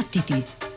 Battiti! 0.00 0.69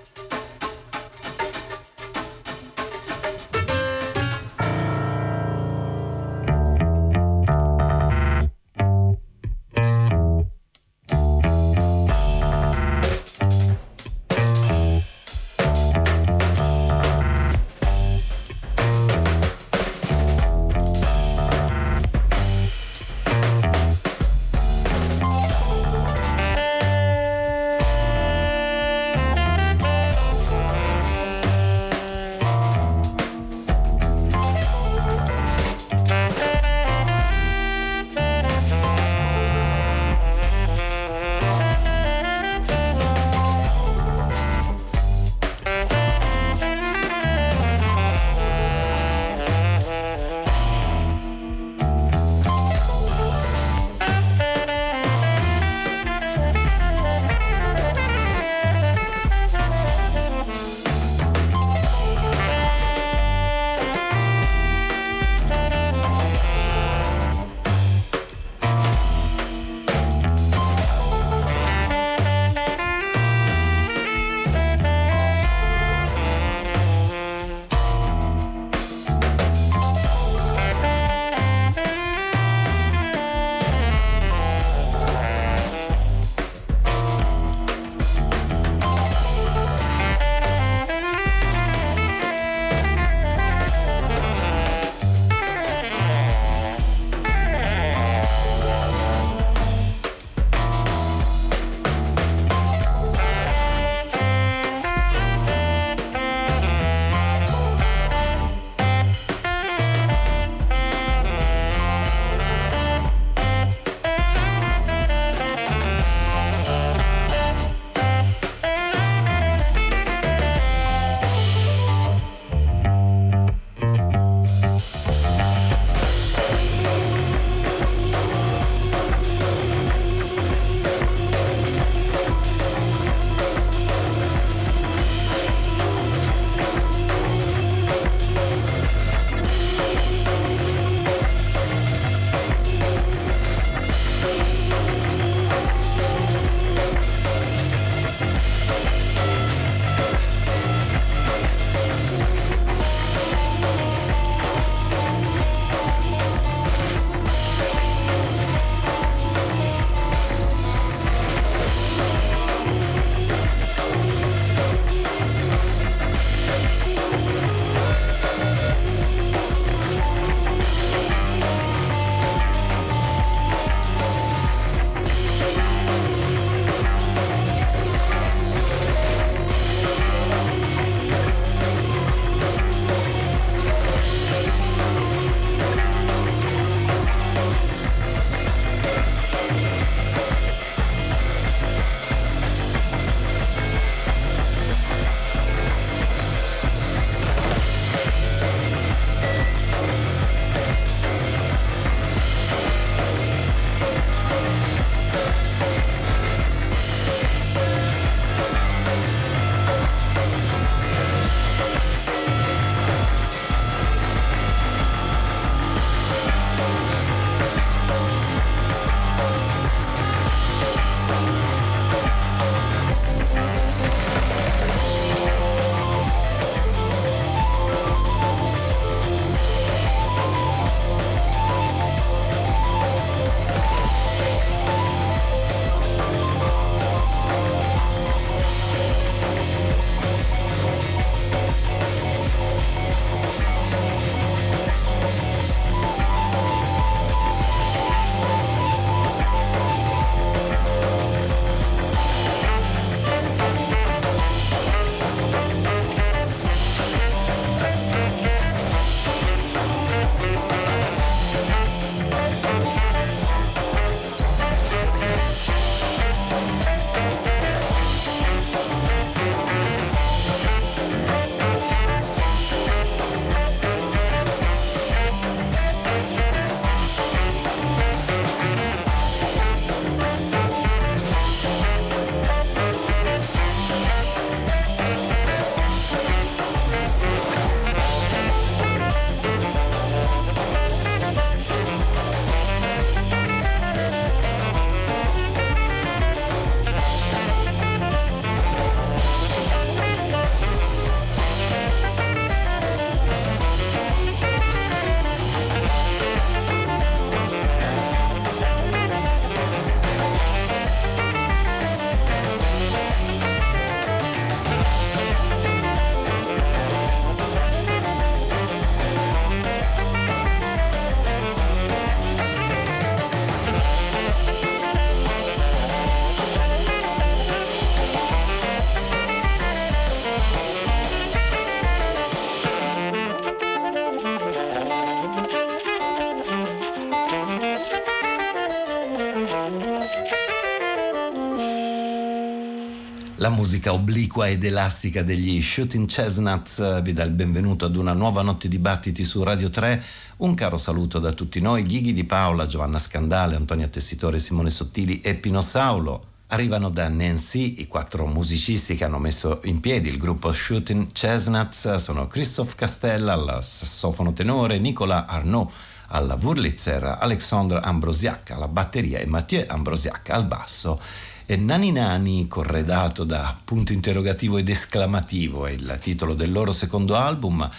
La 343.23 343.29
musica 343.29 343.71
obliqua 343.71 344.27
ed 344.27 344.43
elastica 344.43 345.01
degli 345.01 345.41
Shooting 345.41 345.87
Chestnuts 345.87 346.81
vi 346.81 346.91
dà 346.91 347.03
il 347.03 347.11
benvenuto 347.11 347.63
ad 347.63 347.77
una 347.77 347.93
nuova 347.93 348.21
notte 348.21 348.49
di 348.49 348.59
battiti 348.59 349.05
su 349.05 349.23
Radio 349.23 349.49
3. 349.49 349.81
Un 350.17 350.33
caro 350.33 350.57
saluto 350.57 350.99
da 350.99 351.13
tutti 351.13 351.39
noi, 351.39 351.63
Ghighi 351.63 351.93
di 351.93 352.03
Paola, 352.03 352.45
Giovanna 352.47 352.77
Scandale, 352.77 353.37
Antonia 353.37 353.69
Tessitore, 353.69 354.19
Simone 354.19 354.49
Sottili 354.49 354.99
e 354.99 355.15
Pino 355.15 355.39
Saulo. 355.39 356.07
Arrivano 356.27 356.67
da 356.67 356.89
Nancy 356.89 357.61
i 357.61 357.67
quattro 357.67 358.05
musicisti 358.07 358.75
che 358.75 358.83
hanno 358.83 358.99
messo 358.99 359.39
in 359.45 359.61
piedi 359.61 359.87
il 359.87 359.97
gruppo 359.97 360.33
Shooting 360.33 360.91
Chestnuts, 360.91 361.75
sono 361.75 362.07
Christophe 362.07 362.55
Castella 362.57 363.13
al 363.13 363.41
sassofono 363.41 364.11
tenore, 364.11 364.59
Nicola 364.59 365.05
Arnaud 365.05 365.49
alla 365.87 366.17
Wurlitzer, 366.19 366.97
Alexandre 366.99 367.59
Ambrosiac 367.59 368.31
alla 368.31 368.49
batteria 368.49 368.99
e 368.99 369.05
Mathieu 369.05 369.45
Ambrosiac 369.47 370.09
al 370.09 370.25
basso 370.25 370.81
Nani 371.25 371.71
Nani, 371.71 372.27
corredato 372.27 373.05
da 373.05 373.35
punto 373.43 373.71
interrogativo 373.71 374.37
ed 374.37 374.49
esclamativo, 374.49 375.45
è 375.45 375.51
il 375.51 375.77
titolo 375.81 376.13
del 376.13 376.31
loro 376.31 376.51
secondo 376.51 376.95
album, 376.95 377.49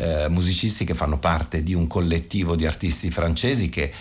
eh, 0.00 0.28
musicisti 0.30 0.84
che 0.84 0.94
fanno 0.94 1.18
parte 1.18 1.62
di 1.62 1.74
un 1.74 1.86
collettivo 1.86 2.56
di 2.56 2.64
artisti 2.64 3.10
francesi 3.10 3.68
che 3.68 3.92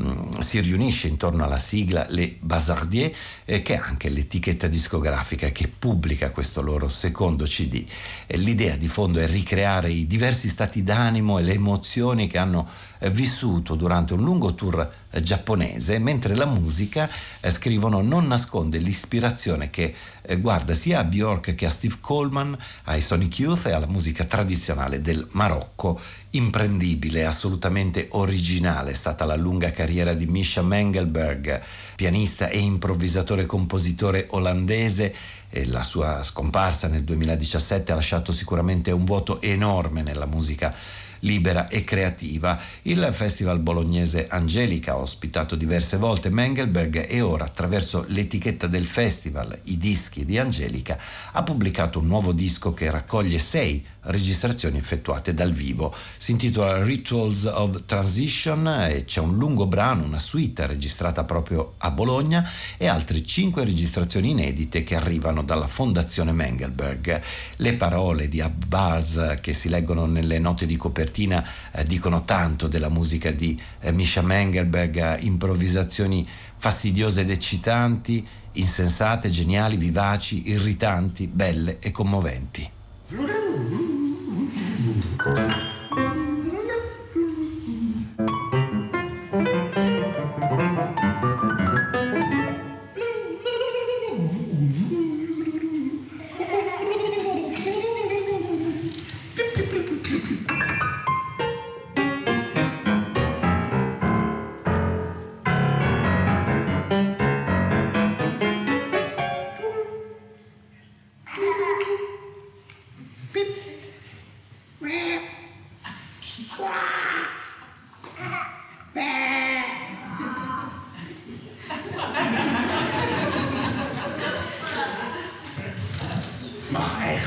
Mm, 0.00 0.38
si 0.38 0.60
riunisce 0.60 1.08
intorno 1.08 1.42
alla 1.42 1.58
sigla 1.58 2.06
Le 2.08 2.36
Bazardier, 2.38 3.10
eh, 3.44 3.62
che 3.62 3.74
è 3.74 3.80
anche 3.82 4.08
l'etichetta 4.08 4.68
discografica 4.68 5.50
che 5.50 5.66
pubblica 5.66 6.30
questo 6.30 6.62
loro 6.62 6.88
secondo 6.88 7.44
CD. 7.44 7.84
E 8.26 8.36
l'idea 8.36 8.76
di 8.76 8.86
fondo 8.86 9.18
è 9.18 9.26
ricreare 9.26 9.90
i 9.90 10.06
diversi 10.06 10.48
stati 10.48 10.84
d'animo 10.84 11.38
e 11.38 11.42
le 11.42 11.54
emozioni 11.54 12.28
che 12.28 12.38
hanno 12.38 12.68
eh, 13.00 13.10
vissuto 13.10 13.74
durante 13.74 14.12
un 14.12 14.22
lungo 14.22 14.54
tour 14.54 14.88
eh, 15.10 15.20
giapponese, 15.20 15.98
mentre 15.98 16.36
la 16.36 16.46
musica, 16.46 17.10
eh, 17.40 17.50
scrivono, 17.50 18.00
non 18.00 18.28
nasconde 18.28 18.78
l'ispirazione 18.78 19.68
che 19.68 19.94
eh, 20.28 20.36
guarda 20.36 20.74
sia 20.74 21.00
a 21.00 21.04
Bjork 21.04 21.54
che 21.54 21.64
a 21.64 21.70
Steve 21.70 21.96
Coleman, 22.00 22.56
ai 22.84 23.00
Sonic 23.00 23.38
Youth 23.38 23.66
e 23.66 23.72
alla 23.72 23.86
musica 23.86 24.24
tradizionale 24.24 25.00
del 25.00 25.26
Marocco. 25.32 25.98
Imprendibile, 26.30 27.24
assolutamente 27.24 28.08
originale 28.10 28.90
è 28.90 28.94
stata 28.94 29.24
la 29.24 29.36
lunga 29.36 29.70
carriera 29.70 30.12
di 30.12 30.26
Misha 30.26 30.60
Mengelberg, 30.60 31.62
pianista 31.96 32.48
e 32.48 32.58
improvvisatore 32.58 33.46
compositore 33.46 34.26
olandese. 34.30 35.14
E 35.50 35.64
la 35.64 35.82
sua 35.82 36.22
scomparsa 36.22 36.88
nel 36.88 37.04
2017 37.04 37.90
ha 37.90 37.94
lasciato 37.94 38.32
sicuramente 38.32 38.90
un 38.90 39.06
vuoto 39.06 39.40
enorme 39.40 40.02
nella 40.02 40.26
musica 40.26 40.74
libera 41.20 41.68
e 41.68 41.82
creativa. 41.84 42.60
Il 42.82 43.08
Festival 43.12 43.58
Bolognese 43.58 44.26
Angelica 44.28 44.92
ha 44.92 44.98
ospitato 44.98 45.56
diverse 45.56 45.96
volte 45.96 46.30
Mengelberg 46.30 47.06
e 47.08 47.20
ora 47.20 47.44
attraverso 47.44 48.04
l'etichetta 48.08 48.66
del 48.66 48.86
festival, 48.86 49.58
i 49.64 49.78
dischi 49.78 50.24
di 50.24 50.38
Angelica, 50.38 50.98
ha 51.32 51.42
pubblicato 51.42 51.98
un 51.98 52.06
nuovo 52.06 52.32
disco 52.32 52.72
che 52.74 52.90
raccoglie 52.90 53.38
sei 53.38 53.84
registrazioni 54.08 54.78
effettuate 54.78 55.34
dal 55.34 55.52
vivo. 55.52 55.94
Si 56.16 56.32
intitola 56.32 56.82
Rituals 56.82 57.44
of 57.44 57.84
Transition 57.84 58.66
e 58.90 59.04
c'è 59.04 59.20
un 59.20 59.36
lungo 59.36 59.66
brano, 59.66 60.04
una 60.04 60.18
suite 60.18 60.66
registrata 60.66 61.24
proprio 61.24 61.74
a 61.78 61.90
Bologna 61.90 62.48
e 62.76 62.86
altre 62.86 63.24
cinque 63.24 63.64
registrazioni 63.64 64.30
inedite 64.30 64.82
che 64.84 64.94
arrivano 64.94 65.42
dalla 65.42 65.66
Fondazione 65.66 66.32
Mengelberg. 66.32 67.20
Le 67.56 67.72
parole 67.74 68.28
di 68.28 68.40
Abbas 68.40 69.36
che 69.40 69.52
si 69.52 69.68
leggono 69.68 70.06
nelle 70.06 70.38
note 70.38 70.66
di 70.66 70.76
copertina 70.76 71.46
eh, 71.72 71.84
dicono 71.84 72.22
tanto 72.22 72.68
della 72.68 72.88
musica 72.88 73.30
di 73.30 73.60
eh, 73.80 73.92
Misha 73.92 74.22
Mengelberg, 74.22 75.20
improvvisazioni 75.20 76.26
fastidiose 76.56 77.20
ed 77.20 77.30
eccitanti, 77.30 78.26
insensate, 78.52 79.30
geniali, 79.30 79.76
vivaci, 79.76 80.50
irritanti, 80.50 81.26
belle 81.26 81.78
e 81.78 81.90
commoventi. 81.90 82.76
노래는 83.10 83.68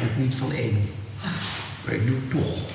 het 0.01 0.17
niet 0.17 0.35
van 0.35 0.49
Amy. 0.49 0.89
Maar 1.85 1.93
ik 1.93 2.05
doe 2.07 2.15
het 2.15 2.29
toch. 2.29 2.69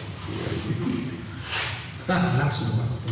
Ah, 2.07 2.23
ha, 2.23 2.37
laat 2.39 2.55
ze 2.55 2.65
nog 2.65 2.77
maar 2.77 2.87
wat. 2.87 3.07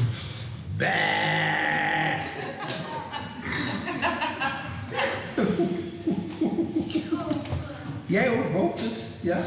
Jij 8.07 8.29
ook 8.29 8.53
hoopt 8.53 8.81
het, 8.81 9.19
ja? 9.23 9.39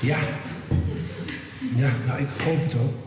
Ja. 0.00 0.18
Ja, 1.76 1.90
nou 2.06 2.20
ik 2.20 2.28
hoop 2.44 2.62
het 2.62 2.74
ook. 2.74 3.05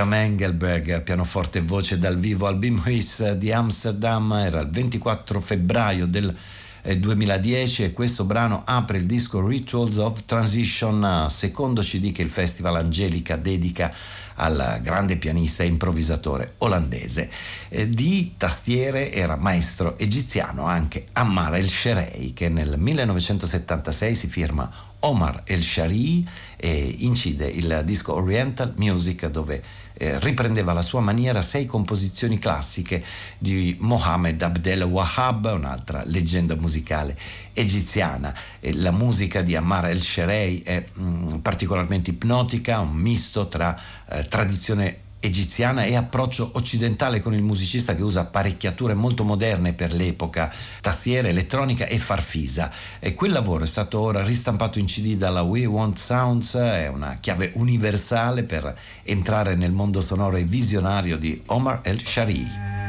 Misha 0.00 0.04
Mengelberg, 0.04 1.02
pianoforte 1.02 1.58
e 1.58 1.62
voce 1.62 1.98
dal 1.98 2.18
vivo 2.18 2.46
al 2.46 2.56
Bimhuis 2.56 3.32
di 3.32 3.52
Amsterdam, 3.52 4.32
era 4.32 4.60
il 4.60 4.70
24 4.70 5.40
febbraio 5.40 6.06
del 6.06 6.34
2010 6.82 7.84
e 7.84 7.92
questo 7.92 8.24
brano 8.24 8.62
apre 8.64 8.96
il 8.96 9.04
disco 9.04 9.46
Rituals 9.46 9.98
of 9.98 10.24
Transition, 10.24 11.26
secondo 11.28 11.82
CD 11.82 12.12
che 12.12 12.22
il 12.22 12.30
Festival 12.30 12.76
Angelica 12.76 13.36
dedica 13.36 13.92
al 14.36 14.80
grande 14.82 15.16
pianista 15.16 15.64
e 15.64 15.66
improvvisatore 15.66 16.54
olandese. 16.58 17.30
Eh, 17.68 17.90
di 17.90 18.34
tastiere 18.38 19.12
era 19.12 19.36
maestro 19.36 19.98
egiziano 19.98 20.64
anche 20.64 21.08
Ammar 21.12 21.56
el-Sherei 21.56 22.32
che 22.32 22.48
nel 22.48 22.78
1976 22.78 24.14
si 24.14 24.28
firma 24.28 24.88
Omar 25.00 25.42
el-Shari 25.44 26.26
e 26.56 26.94
incide 26.98 27.46
il 27.46 27.82
disco 27.84 28.14
Oriental 28.14 28.74
Music 28.76 29.26
dove 29.28 29.62
eh, 30.00 30.18
riprendeva 30.18 30.70
alla 30.70 30.80
sua 30.80 31.00
maniera 31.00 31.42
sei 31.42 31.66
composizioni 31.66 32.38
classiche 32.38 33.04
di 33.36 33.76
Mohammed 33.80 34.40
Abdel 34.40 34.82
Wahab, 34.84 35.52
un'altra 35.54 36.02
leggenda 36.06 36.56
musicale 36.56 37.14
egiziana. 37.52 38.34
E 38.60 38.72
la 38.72 38.92
musica 38.92 39.42
di 39.42 39.54
Ammar 39.54 39.88
el-Sherei 39.88 40.60
è 40.60 40.86
mh, 40.90 41.02
mm, 41.02 41.34
particolarmente 41.40 42.10
ipnotica, 42.10 42.80
un 42.80 42.94
misto 42.94 43.46
tra 43.48 43.78
eh, 44.08 44.24
tradizione 44.24 45.08
egiziana 45.20 45.84
e 45.84 45.94
approccio 45.94 46.50
occidentale 46.54 47.20
con 47.20 47.34
il 47.34 47.42
musicista 47.42 47.94
che 47.94 48.02
usa 48.02 48.20
apparecchiature 48.20 48.94
molto 48.94 49.22
moderne 49.22 49.74
per 49.74 49.92
l'epoca, 49.92 50.52
tastiera, 50.80 51.28
elettronica 51.28 51.86
e 51.86 51.98
farfisa. 51.98 52.72
E 52.98 53.14
quel 53.14 53.32
lavoro 53.32 53.64
è 53.64 53.68
stato 53.68 54.00
ora 54.00 54.24
ristampato 54.24 54.78
in 54.78 54.86
CD 54.86 55.16
dalla 55.16 55.42
We 55.42 55.66
Want 55.66 55.98
Sounds, 55.98 56.56
è 56.56 56.88
una 56.88 57.18
chiave 57.20 57.52
universale 57.54 58.42
per 58.42 58.76
entrare 59.02 59.54
nel 59.54 59.72
mondo 59.72 60.00
sonoro 60.00 60.36
e 60.36 60.44
visionario 60.44 61.16
di 61.18 61.40
Omar 61.46 61.80
El 61.82 62.04
Shari. 62.04 62.79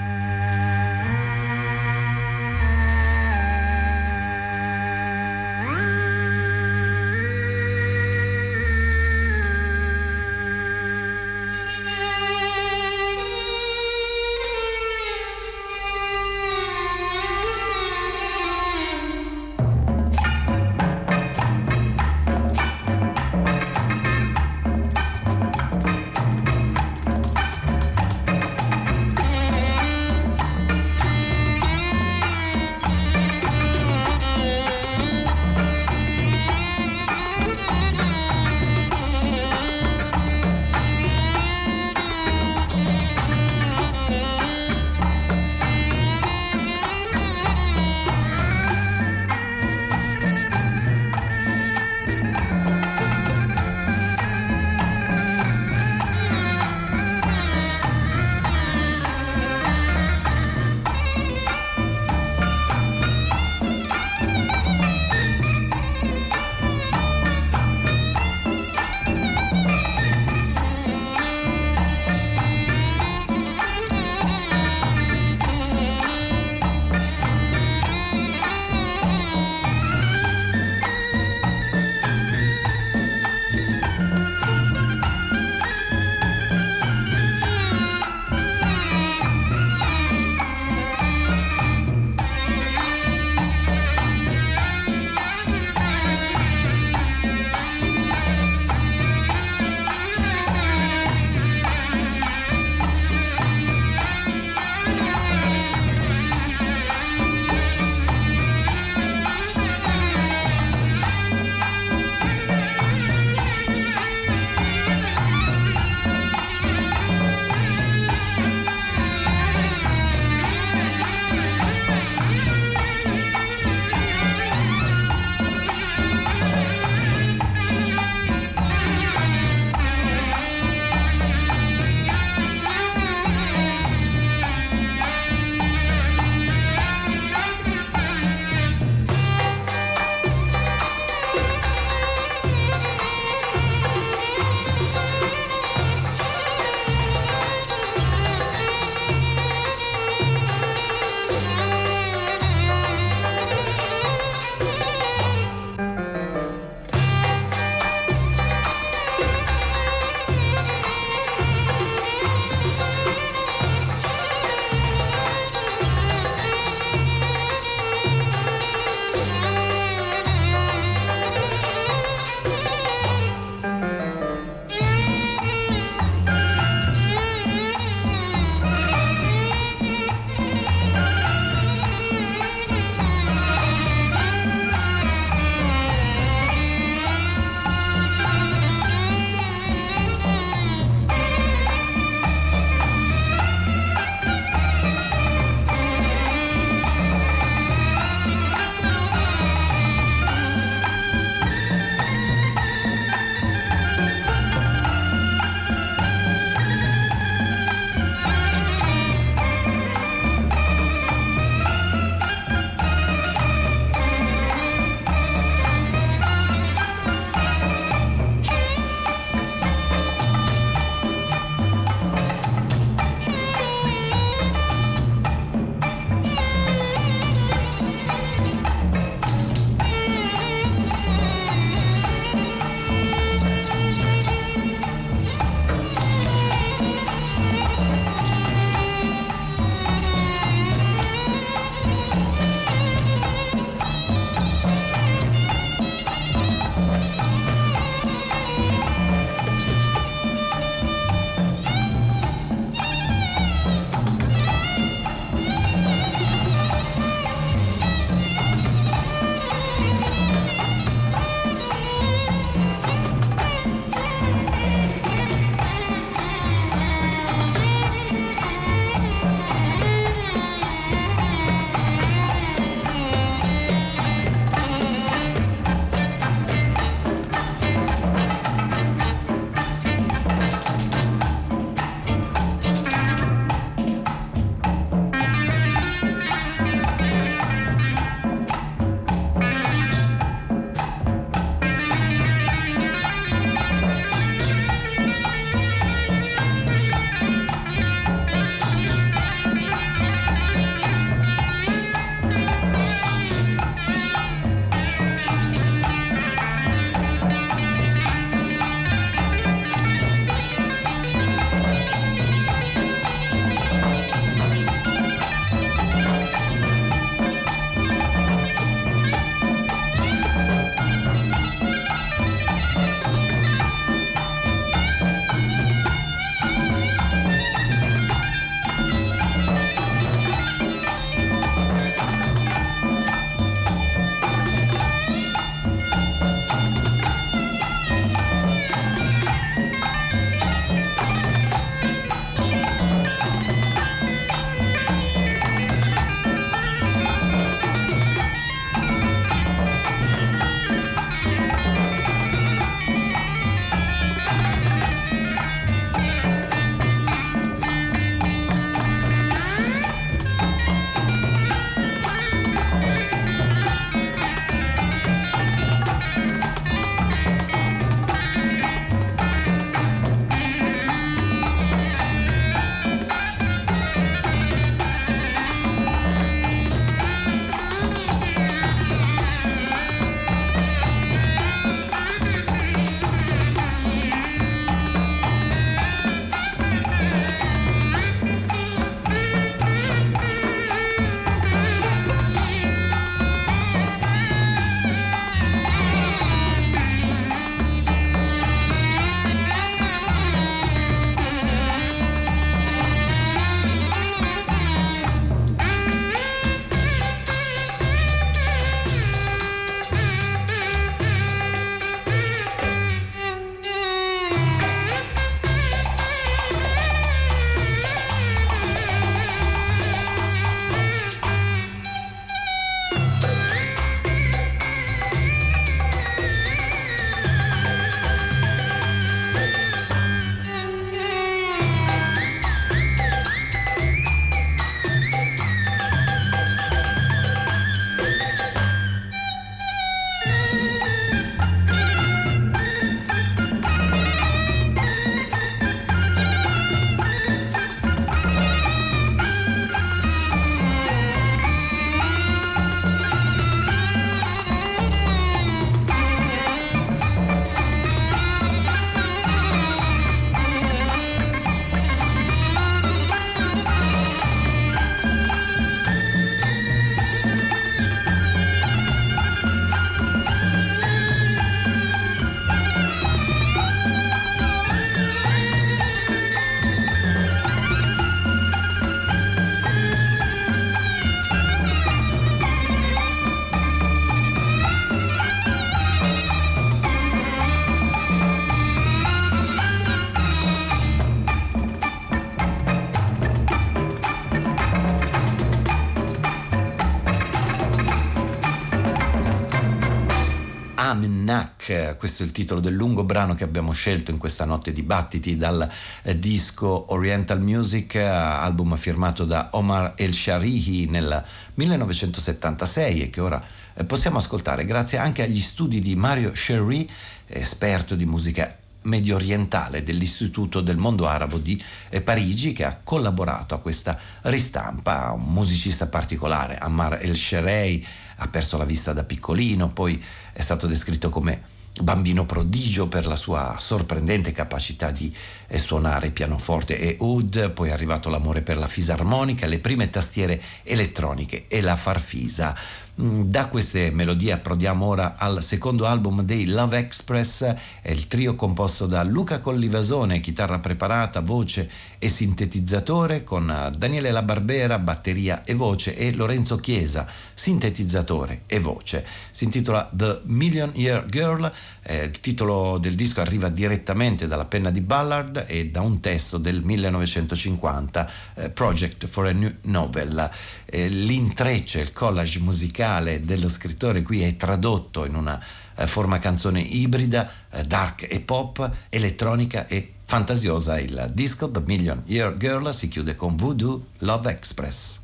Questo 501.97 502.23
è 502.23 502.25
il 502.25 502.31
titolo 502.31 502.59
del 502.59 502.73
lungo 502.73 503.03
brano 503.03 503.33
che 503.33 503.43
abbiamo 503.43 503.71
scelto 503.71 504.11
in 504.11 504.17
questa 504.17 504.43
notte 504.43 504.71
di 504.71 504.83
battiti 504.83 505.37
dal 505.37 505.69
eh, 506.03 506.19
disco 506.19 506.91
Oriental 506.91 507.39
Music, 507.39 507.95
eh, 507.95 508.01
album 508.01 508.75
firmato 508.75 509.23
da 509.23 509.49
Omar 509.53 509.93
El 509.95 510.13
Sharihi 510.13 510.87
nel 510.87 511.23
1976 511.53 513.03
e 513.03 513.09
che 513.09 513.21
ora 513.21 513.41
eh, 513.73 513.85
possiamo 513.85 514.17
ascoltare 514.17 514.65
grazie 514.65 514.97
anche 514.97 515.23
agli 515.23 515.39
studi 515.39 515.79
di 515.79 515.95
Mario 515.95 516.35
Sherry, 516.35 516.87
esperto 517.27 517.95
di 517.95 518.05
musica 518.05 518.53
medio 518.83 519.15
orientale 519.15 519.83
dell'Istituto 519.83 520.61
del 520.61 520.77
Mondo 520.77 521.07
Arabo 521.07 521.37
di 521.37 521.61
Parigi 522.03 522.51
che 522.51 522.65
ha 522.65 522.79
collaborato 522.83 523.53
a 523.53 523.59
questa 523.59 523.97
ristampa, 524.23 525.11
un 525.11 525.31
musicista 525.31 525.85
particolare, 525.87 526.57
Ammar 526.57 526.99
El 527.01 527.15
Sherei, 527.15 527.85
ha 528.17 528.27
perso 528.27 528.57
la 528.57 528.65
vista 528.65 528.93
da 528.93 529.03
piccolino, 529.03 529.71
poi 529.71 530.03
è 530.33 530.41
stato 530.41 530.67
descritto 530.67 531.09
come 531.09 531.59
bambino 531.79 532.25
prodigio 532.25 532.87
per 532.87 533.07
la 533.07 533.15
sua 533.15 533.55
sorprendente 533.57 534.31
capacità 534.31 534.91
di 534.91 535.13
eh, 535.47 535.57
suonare 535.57 536.11
pianoforte 536.11 536.77
e 536.77 536.97
oud, 536.99 537.51
poi 537.51 537.69
è 537.69 537.71
arrivato 537.71 538.09
l'amore 538.09 538.41
per 538.41 538.57
la 538.57 538.67
fisarmonica, 538.67 539.47
le 539.47 539.59
prime 539.59 539.89
tastiere 539.89 540.41
elettroniche 540.63 541.45
e 541.47 541.61
la 541.61 541.75
farfisa. 541.75 542.55
Mm, 543.01 543.21
da 543.23 543.47
queste 543.47 543.89
melodie 543.89 544.33
approdiamo 544.33 544.85
ora 544.85 545.15
al 545.17 545.41
secondo 545.41 545.85
album 545.85 546.23
dei 546.23 546.45
Love 546.47 546.77
Express, 546.77 547.43
è 547.81 547.89
il 547.89 548.07
trio 548.07 548.35
composto 548.35 548.85
da 548.85 549.01
Luca 549.03 549.39
Collivasone, 549.39 550.19
chitarra 550.19 550.59
preparata, 550.59 551.21
voce 551.21 551.69
e 551.97 552.09
sintetizzatore, 552.09 553.23
con 553.23 553.73
Daniele 553.77 554.11
La 554.11 554.23
Barbera, 554.23 554.77
batteria 554.77 555.43
e 555.45 555.53
voce, 555.53 555.95
e 555.95 556.13
Lorenzo 556.13 556.57
Chiesa, 556.57 557.07
sintetizzatore 557.41 558.43
e 558.45 558.59
voce. 558.59 559.03
Si 559.31 559.45
intitola 559.45 559.89
The 559.91 560.21
Million 560.25 560.69
Year 560.75 561.05
Girl, 561.07 561.51
eh, 561.81 562.03
il 562.03 562.19
titolo 562.19 562.77
del 562.77 562.93
disco 562.93 563.21
arriva 563.21 563.49
direttamente 563.49 564.27
dalla 564.27 564.45
penna 564.45 564.69
di 564.69 564.81
Ballard 564.81 565.45
e 565.47 565.69
da 565.69 565.81
un 565.81 565.99
testo 565.99 566.37
del 566.37 566.61
1950, 566.61 568.11
eh, 568.35 568.49
Project 568.51 569.07
for 569.07 569.25
a 569.25 569.31
New 569.31 569.51
Novel. 569.63 570.29
Eh, 570.65 570.87
l'intreccio, 570.87 571.79
il 571.79 571.91
collage 571.93 572.37
musicale 572.39 573.21
dello 573.21 573.49
scrittore 573.49 574.03
qui 574.03 574.21
è 574.21 574.37
tradotto 574.37 575.03
in 575.05 575.15
una 575.15 575.43
eh, 575.75 575.87
forma 575.87 576.19
canzone 576.19 576.61
ibrida, 576.61 577.27
eh, 577.49 577.63
dark 577.63 578.05
e 578.07 578.19
pop, 578.19 578.69
elettronica 578.89 579.65
e 579.65 579.93
fantasiosa. 580.03 580.79
Il 580.79 581.09
disco 581.11 581.49
The 581.49 581.63
Million 581.65 582.03
Year 582.05 582.37
Girl 582.37 582.71
si 582.71 582.87
chiude 582.87 583.15
con 583.15 583.35
Voodoo 583.35 583.81
Love 583.99 584.29
Express. 584.29 585.00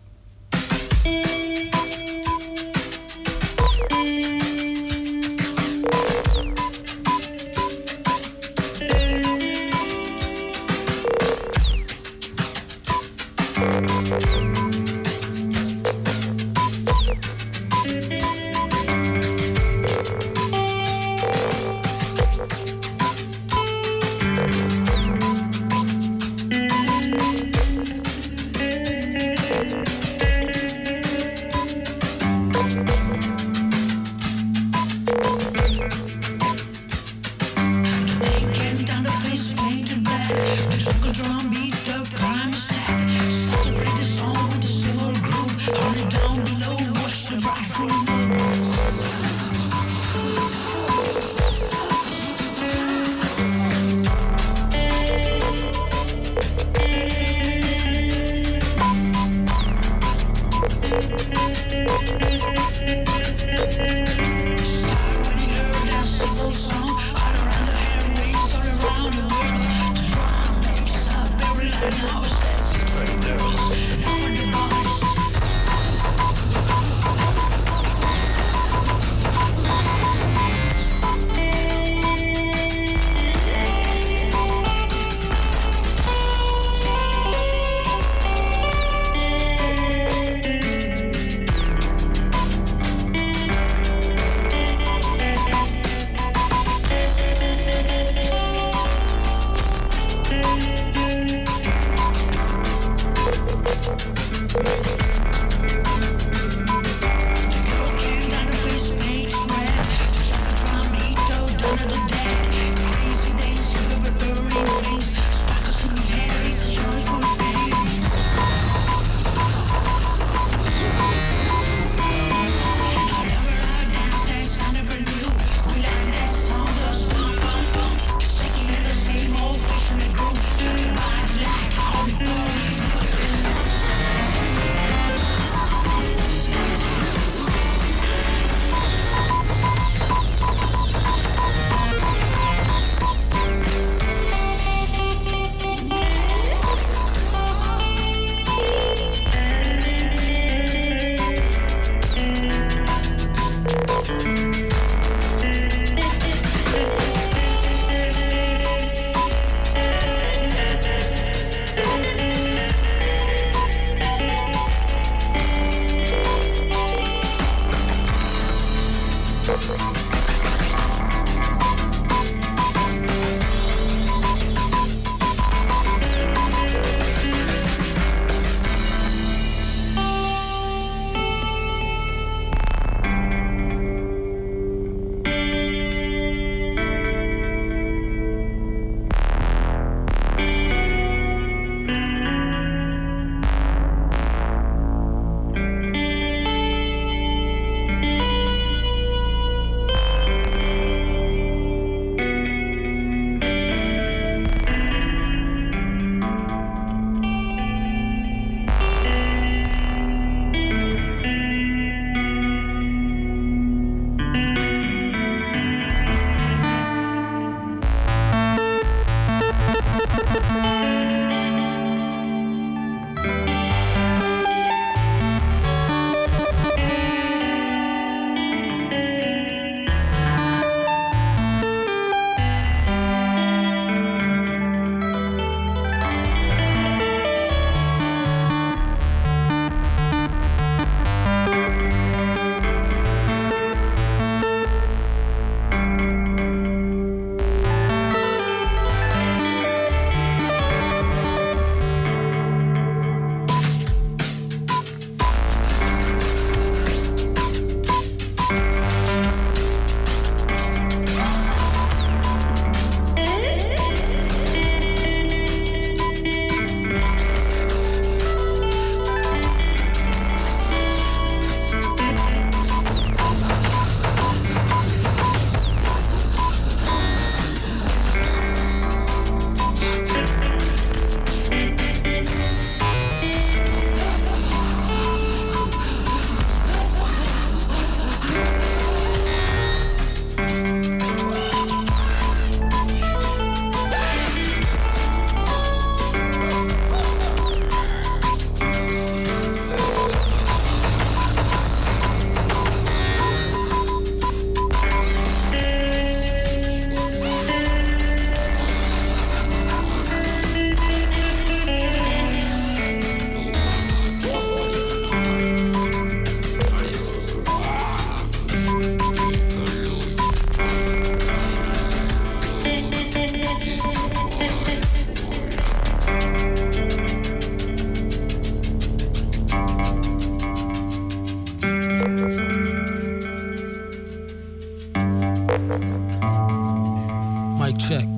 Check. 337.78 338.17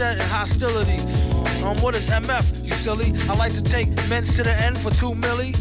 In 0.00 0.18
hostility. 0.32 0.98
Um, 1.62 1.76
what 1.82 1.94
is 1.94 2.08
MF? 2.08 2.64
You 2.64 2.72
silly. 2.72 3.12
I 3.28 3.36
like 3.36 3.52
to 3.52 3.62
take 3.62 3.88
men's 4.08 4.36
to 4.36 4.42
the 4.42 4.52
end 4.52 4.78
for 4.78 4.90
two 4.90 5.12
milli. 5.12 5.52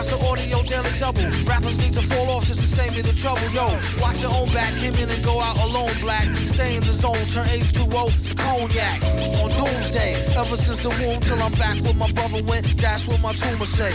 That's 0.00 0.16
the 0.16 0.24
audio 0.24 0.62
daily 0.62 0.90
double. 0.98 1.28
Rappers 1.44 1.76
need 1.78 1.92
to 1.94 2.00
fall 2.00 2.30
off 2.30 2.46
just 2.46 2.60
to 2.60 2.66
save 2.66 2.92
me 2.92 3.02
the 3.02 3.12
trouble. 3.12 3.42
Yo, 3.52 3.66
watch 4.00 4.22
your 4.22 4.32
own 4.32 4.48
back. 4.54 4.72
Came 4.78 4.94
in 4.94 5.10
and 5.10 5.24
go 5.24 5.40
out 5.40 5.58
alone, 5.58 5.90
black. 6.00 6.24
Stay 6.36 6.76
in 6.76 6.82
the 6.82 6.92
zone. 6.92 7.20
Turn 7.34 7.46
H2O 7.46 8.08
to 8.28 8.34
cognac. 8.34 9.02
On 9.42 9.50
doomsday. 9.50 10.14
Ever 10.38 10.56
since 10.56 10.78
the 10.78 10.88
womb 11.02 11.20
till 11.20 11.42
I'm 11.42 11.52
back 11.60 11.82
where 11.82 11.94
my 11.94 12.10
brother 12.12 12.42
went. 12.44 12.64
That's 12.78 13.08
what 13.08 13.20
my 13.20 13.32
tumor 13.34 13.66
say. 13.66 13.92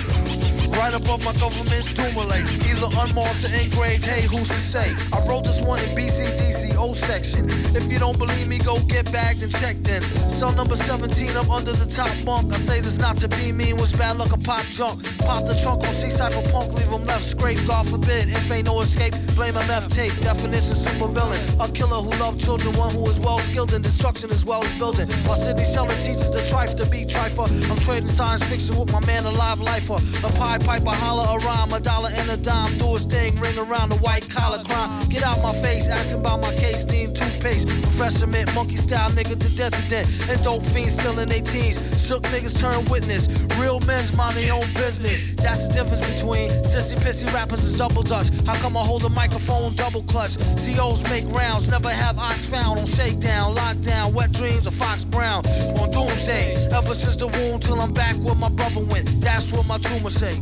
Right 0.77 0.93
above 0.93 1.23
my 1.23 1.33
government 1.39 1.87
Dumoulin. 1.95 2.43
Either 2.67 2.91
unmarked 2.99 3.45
or 3.45 3.53
engraved, 3.55 4.03
hey, 4.03 4.27
who's 4.27 4.49
to 4.49 4.59
say? 4.59 4.93
I 5.15 5.23
wrote 5.27 5.45
this 5.45 5.61
one 5.61 5.79
in 5.79 5.89
BCDC 5.95 6.75
O 6.77 6.91
section. 6.93 7.45
If 7.75 7.91
you 7.91 7.97
don't 7.97 8.17
believe 8.17 8.47
me, 8.47 8.59
go 8.59 8.79
get 8.87 9.11
bagged 9.11 9.41
and 9.41 9.51
checked 9.51 9.87
in. 9.87 10.01
Cell 10.01 10.51
number 10.51 10.75
17, 10.75 11.29
I'm 11.37 11.49
under 11.49 11.71
the 11.71 11.85
top 11.85 12.11
bunk. 12.25 12.51
I 12.53 12.57
say 12.57 12.81
this 12.81 12.99
not 12.99 13.17
to 13.17 13.29
be 13.29 13.51
mean, 13.51 13.77
was 13.77 13.93
bad 13.93 14.17
luck, 14.17 14.33
a 14.33 14.37
pop 14.37 14.63
junk. 14.65 15.01
Pop 15.19 15.45
the 15.45 15.55
trunk 15.63 15.83
on 15.87 15.95
for 16.31 16.51
punk, 16.51 16.73
leave 16.73 16.91
him 16.91 17.05
left 17.05 17.23
scrape. 17.23 17.59
God 17.67 17.87
forbid, 17.87 18.27
if 18.29 18.51
ain't 18.51 18.65
no 18.65 18.81
escape, 18.81 19.13
blame 19.35 19.55
a 19.55 19.59
MF 19.67 19.91
tape. 19.91 20.15
Definition 20.23 20.75
super 20.75 21.11
villain. 21.11 21.39
A 21.59 21.67
killer 21.71 21.99
who 21.99 22.09
loved 22.23 22.39
children, 22.39 22.75
one 22.77 22.91
who 22.95 23.05
is 23.09 23.19
well 23.19 23.37
skilled 23.39 23.73
in 23.73 23.81
destruction 23.81 24.31
as 24.31 24.45
well 24.45 24.63
as 24.63 24.79
building. 24.79 25.07
While 25.27 25.35
Sidney 25.35 25.65
Sheldon 25.65 25.97
teaches 25.97 26.31
the 26.31 26.39
trife 26.51 26.75
to 26.77 26.85
be 26.89 27.05
trifer. 27.05 27.45
I'm 27.69 27.79
trading 27.79 28.07
science 28.07 28.43
fiction 28.43 28.79
with 28.79 28.91
my 28.91 29.05
man, 29.05 29.25
alive 29.25 29.59
lifer. 29.59 29.99
A 30.25 30.31
pie 30.39 30.57
piper, 30.59 30.95
holler 31.03 31.27
a 31.35 31.37
rhyme, 31.45 31.73
a 31.73 31.79
dollar 31.79 32.09
and 32.11 32.29
a 32.31 32.37
dime. 32.37 32.71
Do 32.79 32.93
his 32.93 33.05
thing, 33.05 33.35
ring 33.37 33.57
around 33.59 33.89
the 33.89 33.99
white 33.99 34.27
collar 34.29 34.63
crime. 34.63 34.89
Get 35.09 35.23
out 35.23 35.41
my 35.43 35.53
face, 35.53 35.87
asking 35.87 36.21
about 36.21 36.41
my 36.41 36.53
case, 36.55 36.85
need 36.87 37.15
toothpaste. 37.15 37.67
Professor 37.67 38.27
mint, 38.27 38.53
monkey 38.55 38.77
style 38.77 39.11
nigga 39.11 39.35
to 39.35 39.49
death 39.57 39.75
to 39.75 39.89
death. 39.89 40.07
And 40.31 40.41
dope 40.43 40.63
fiends 40.63 40.97
still 40.97 41.19
in 41.19 41.29
their 41.29 41.41
teens. 41.41 41.77
Shook 41.99 42.23
niggas 42.31 42.59
turn 42.59 42.85
witness. 42.89 43.27
Real 43.59 43.79
men's 43.81 44.15
mind 44.15 44.35
their 44.37 44.53
own 44.53 44.67
business. 44.79 45.35
That's 45.35 45.67
the 45.67 45.73
difference 45.83 46.03
between 46.15 46.49
sissy 46.63 46.95
pissy 47.03 47.31
rappers 47.33 47.63
is 47.63 47.77
double 47.77 48.03
dutch. 48.03 48.29
How 48.45 48.55
come 48.55 48.77
I 48.77 48.81
hold 48.81 49.03
a 49.03 49.09
microphone 49.25 49.73
double 49.73 50.03
clutch? 50.03 50.37
COs 50.61 51.01
make 51.09 51.25
rounds, 51.33 51.67
never 51.67 51.89
have 51.89 52.19
ox 52.19 52.45
found 52.45 52.77
on 52.79 52.85
shakedown, 52.85 53.55
lockdown, 53.55 54.13
wet 54.13 54.31
dreams 54.31 54.67
of 54.67 54.73
Fox 54.73 55.03
Brown. 55.03 55.43
On 55.81 55.89
doomsday, 55.89 56.53
ever 56.71 56.93
since 56.93 57.15
the 57.15 57.27
womb 57.27 57.59
till 57.59 57.81
I'm 57.81 57.91
back 57.91 58.15
where 58.17 58.35
my 58.35 58.49
brother 58.49 58.81
went. 58.85 59.07
That's 59.21 59.51
what 59.51 59.67
my 59.67 59.79
tumor 59.79 60.11
say. 60.11 60.35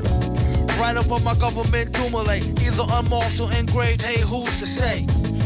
Right 0.81 0.97
above 0.97 1.23
my 1.23 1.35
government 1.35 1.95
accumulate. 1.95 2.43
Either 2.59 2.83
unmarked 2.99 3.39
or 3.39 3.53
engraved, 3.53 4.01
hey, 4.01 4.19
who's 4.19 4.59
to 4.59 4.67
say? 4.67 5.05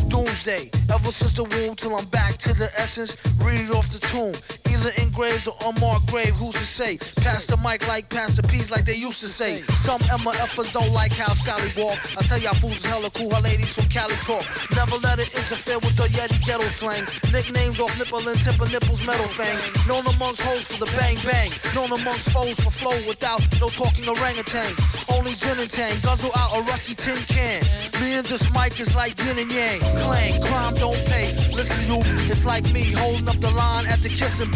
Doomsday, 0.10 0.72
ever 0.90 1.12
since 1.12 1.34
the 1.34 1.44
womb 1.44 1.76
till 1.76 1.96
I'm 1.96 2.06
back 2.08 2.38
to 2.38 2.54
the 2.54 2.70
essence. 2.80 3.18
Read 3.46 3.60
it 3.60 3.72
off 3.72 3.90
the 3.94 4.00
tomb. 4.00 4.34
Either 4.72 4.92
engraved 5.02 5.48
or 5.48 5.56
unmarked 5.66 6.08
grave, 6.08 6.36
who's 6.36 6.56
to 6.56 6.68
say? 6.68 6.98
Pass 7.24 7.46
the 7.46 7.58
mic 7.58 7.88
like 7.88 8.10
Pastor 8.10 8.44
P's 8.44 8.72
like 8.72 8.86
they 8.86 8.96
used 8.96 9.22
to 9.22 9.28
say. 9.28 9.62
Some 9.62 10.02
MFers 10.02 10.72
don't 10.74 10.92
like 10.92 11.14
how 11.14 11.34
Sally 11.34 11.72
walk. 11.78 11.98
I 12.18 12.22
tell 12.24 12.40
y'all 12.40 12.54
fools 12.56 12.78
is 12.78 12.86
hella 12.86 13.10
cool, 13.12 13.34
her 13.34 13.42
ladies 13.42 13.74
from 13.76 13.90
Cali 13.90 14.16
talk. 14.28 14.44
Never 14.76 14.98
let 14.98 15.20
it 15.20 15.34
interfere 15.36 15.80
with 15.80 15.96
the 15.96 16.08
Yeti 16.16 16.40
ghetto 16.46 16.68
slang. 16.68 17.06
Nicknames 17.32 17.80
off 17.80 17.98
nipple 18.00 18.28
and 18.28 18.40
tip 18.42 18.60
of 18.60 18.72
nipples 18.72 19.06
metal 19.06 19.28
fang. 19.28 19.58
Known 19.88 20.06
amongst 20.08 20.42
hoes 20.42 20.72
for 20.72 20.84
the 20.84 20.90
bang 20.98 21.18
bang. 21.26 21.52
Known 21.76 21.92
amongst 22.00 22.30
foes 22.30 22.60
for 22.60 22.72
flow 22.72 22.98
without 23.08 23.42
no 23.62 23.70
talking 23.70 24.06
orangutans. 24.06 24.78
Only 25.10 25.32
gin 25.34 25.60
and 25.60 25.70
tang, 25.70 25.96
guzzle 26.02 26.32
out 26.36 26.52
a 26.58 26.62
rusty 26.68 26.96
tin 26.96 27.18
can. 27.28 27.64
Me 28.02 28.16
and 28.20 28.26
this 28.28 28.44
mic 28.54 28.80
is 28.80 28.96
like 28.96 29.18
yin 29.26 29.40
and 29.40 29.52
yang. 29.52 29.80
Clang, 30.04 30.42
crime 30.44 30.76
don't 30.76 31.02
pay. 31.08 31.32
Listen, 31.56 31.80
youth, 31.88 32.08
it's 32.30 32.46
like 32.46 32.66
me 32.72 32.92
holding 32.94 33.28
up 33.28 33.40
the 33.40 33.52
line 33.52 33.86
at 33.88 34.00
the 34.00 34.10
kissing 34.10 34.52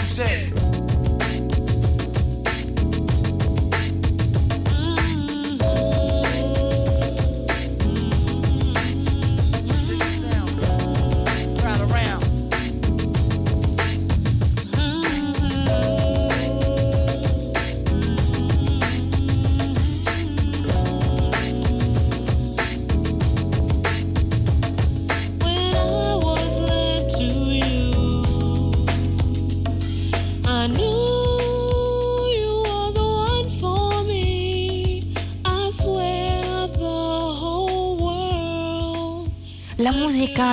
princess. 0.00 0.69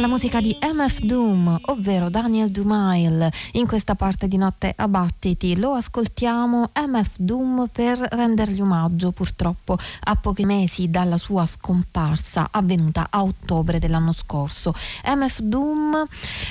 La 0.08 0.14
musica 0.14 0.40
di 0.40 0.58
MF 0.62 1.02
Doom, 1.02 1.60
ovvero 1.66 2.10
Daniel 2.10 2.50
Dumail, 2.50 3.30
in 3.54 3.68
questa 3.68 3.94
parte 3.94 4.30
di 4.30 4.38
Notte 4.38 4.72
a 4.74 4.88
Battiti. 4.88 5.58
Lo 5.58 5.74
ascoltiamo 5.74 6.70
MF 6.74 7.10
Doom 7.18 7.68
per 7.70 8.00
rendergli 8.00 8.62
omaggio 8.62 9.12
purtroppo 9.12 9.78
a 10.04 10.16
pochi 10.16 10.46
mesi 10.46 10.90
dalla 10.90 11.18
sua 11.18 11.46
scomparsa 11.46 12.48
avvenuta 12.52 13.08
a 13.10 13.22
ottobre 13.22 13.80
dell'anno 13.80 14.14
scorso. 14.14 14.74
MF 15.06 15.42
Doom 15.42 16.06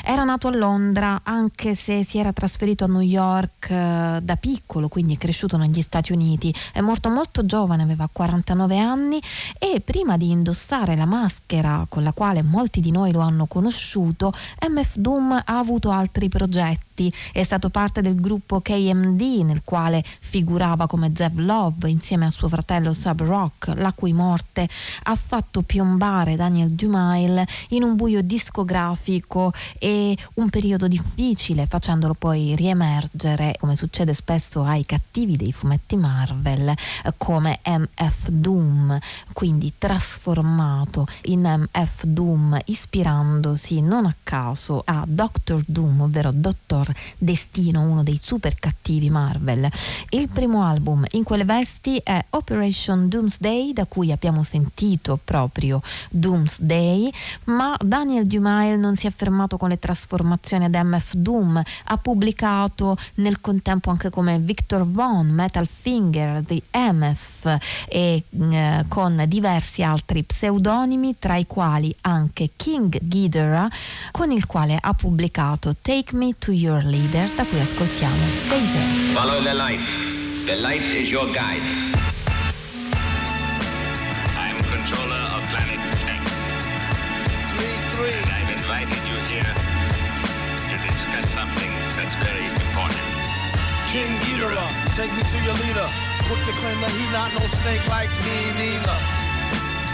era 0.04 0.24
nato 0.24 0.48
a 0.48 0.54
Londra 0.54 1.20
anche 1.22 1.74
se 1.74 2.04
si 2.04 2.18
era 2.18 2.34
trasferito 2.34 2.84
a 2.84 2.88
New 2.88 3.00
York 3.00 3.70
eh, 3.70 4.18
da 4.22 4.36
piccolo, 4.36 4.88
quindi 4.88 5.14
è 5.14 5.18
cresciuto 5.18 5.56
negli 5.56 5.80
Stati 5.80 6.12
Uniti. 6.12 6.54
È 6.72 6.82
morto 6.82 7.08
molto 7.08 7.42
giovane, 7.42 7.84
aveva 7.84 8.06
49 8.12 8.78
anni 8.78 9.18
e 9.58 9.80
prima 9.80 10.18
di 10.18 10.30
indossare 10.30 10.94
la 10.94 11.06
maschera 11.06 11.86
con 11.88 12.02
la 12.02 12.12
quale 12.12 12.42
molti 12.42 12.80
di 12.80 12.90
noi 12.90 13.12
lo 13.12 13.20
hanno 13.20 13.44
conosciuto, 13.46 14.32
MF 14.68 14.96
Doom 14.96 15.32
ha 15.32 15.58
avuto 15.58 15.90
altri 15.90 16.28
progetti 16.28 16.95
Vesti, 16.96 17.12
è 17.32 17.42
stato 17.42 17.68
parte 17.68 18.00
del 18.00 18.18
gruppo 18.18 18.60
KMD 18.60 19.20
nel 19.44 19.60
quale 19.62 20.02
figurava 20.20 20.86
come 20.86 21.12
Zev 21.14 21.38
Love 21.38 21.90
insieme 21.90 22.24
a 22.24 22.30
suo 22.30 22.48
fratello 22.48 22.92
Sub 22.92 23.22
Rock, 23.22 23.72
la 23.76 23.92
cui 23.92 24.12
morte 24.12 24.66
ha 25.04 25.14
fatto 25.14 25.62
piombare 25.62 26.36
Daniel 26.36 26.70
Dumail 26.70 27.44
in 27.70 27.82
un 27.82 27.94
buio 27.96 28.22
discografico 28.22 29.52
e 29.78 30.16
un 30.34 30.48
periodo 30.48 30.88
difficile, 30.88 31.66
facendolo 31.66 32.14
poi 32.14 32.56
riemergere, 32.56 33.54
come 33.58 33.76
succede 33.76 34.14
spesso 34.14 34.64
ai 34.64 34.86
cattivi 34.86 35.36
dei 35.36 35.52
fumetti 35.52 35.96
Marvel, 35.96 36.74
come 37.18 37.60
MF 37.64 38.28
Doom, 38.28 38.98
quindi 39.32 39.74
trasformato 39.76 41.06
in 41.24 41.40
MF 41.40 42.04
Doom, 42.04 42.58
ispirandosi 42.66 43.80
non 43.80 44.06
a 44.06 44.14
caso 44.22 44.82
a 44.84 45.04
Doctor 45.06 45.62
Doom, 45.66 46.02
ovvero 46.02 46.30
Dottor 46.32 46.85
Destino, 47.18 47.82
uno 47.82 48.02
dei 48.02 48.18
super 48.22 48.54
cattivi 48.54 49.10
Marvel. 49.10 49.68
Il 50.10 50.28
primo 50.28 50.64
album 50.64 51.04
in 51.12 51.24
quelle 51.24 51.44
vesti 51.44 52.00
è 52.02 52.24
Operation 52.30 53.08
Doomsday, 53.08 53.72
da 53.72 53.86
cui 53.86 54.12
abbiamo 54.12 54.42
sentito 54.42 55.18
proprio 55.22 55.80
Doomsday, 56.10 57.10
ma 57.44 57.76
Daniel 57.82 58.26
Dumail 58.26 58.78
non 58.78 58.96
si 58.96 59.06
è 59.06 59.12
fermato 59.14 59.56
con 59.56 59.68
le 59.68 59.78
trasformazioni 59.78 60.64
ad 60.64 60.74
MF 60.74 61.14
Doom, 61.14 61.62
ha 61.84 61.96
pubblicato 61.96 62.96
nel 63.14 63.40
contempo 63.40 63.90
anche 63.90 64.10
come 64.10 64.38
Victor 64.38 64.86
Von, 64.86 65.28
Metal 65.28 65.66
Finger, 65.66 66.42
The 66.44 66.62
MF 66.72 67.58
e 67.88 68.24
eh, 68.30 68.84
con 68.88 69.24
diversi 69.26 69.82
altri 69.82 70.22
pseudonimi, 70.22 71.16
tra 71.18 71.36
i 71.36 71.46
quali 71.46 71.94
anche 72.02 72.50
King 72.56 72.98
Ghidorah, 73.00 73.68
con 74.10 74.30
il 74.30 74.46
quale 74.46 74.78
ha 74.80 74.92
pubblicato 74.94 75.74
Take 75.80 76.16
Me 76.16 76.34
to 76.38 76.52
Your 76.52 76.75
Leader, 76.84 77.28
da 77.36 77.44
cui 77.44 77.60
ascoltiamo 77.60 78.26
Phaser. 78.48 79.14
Follow 79.14 79.42
the 79.42 79.54
light. 79.54 79.80
The 80.46 80.56
light 80.56 80.82
is 80.82 81.10
your 81.10 81.26
guide. 81.32 81.62
I 84.36 84.50
am 84.50 84.58
controller 84.58 85.22
of 85.34 85.42
planet 85.50 85.80
X. 86.06 86.22
Three, 87.56 87.76
three. 87.94 88.16
And 88.22 88.30
I've 88.30 88.52
invited 88.52 89.02
you 89.08 89.18
here 89.26 89.52
to 90.70 90.76
discuss 90.86 91.26
something 91.32 91.70
that's 91.96 92.16
very 92.22 92.46
important. 92.46 93.06
King 93.88 94.12
Ghidorah, 94.22 94.70
take 94.94 95.12
me 95.16 95.22
to 95.22 95.38
your 95.44 95.54
leader. 95.54 95.88
Quick 96.26 96.42
to 96.44 96.52
claim 96.58 96.80
that 96.80 96.90
he 96.90 97.04
not 97.12 97.32
no 97.34 97.46
snake 97.46 97.86
like 97.88 98.10
me 98.26 98.36
neither. 98.58 98.98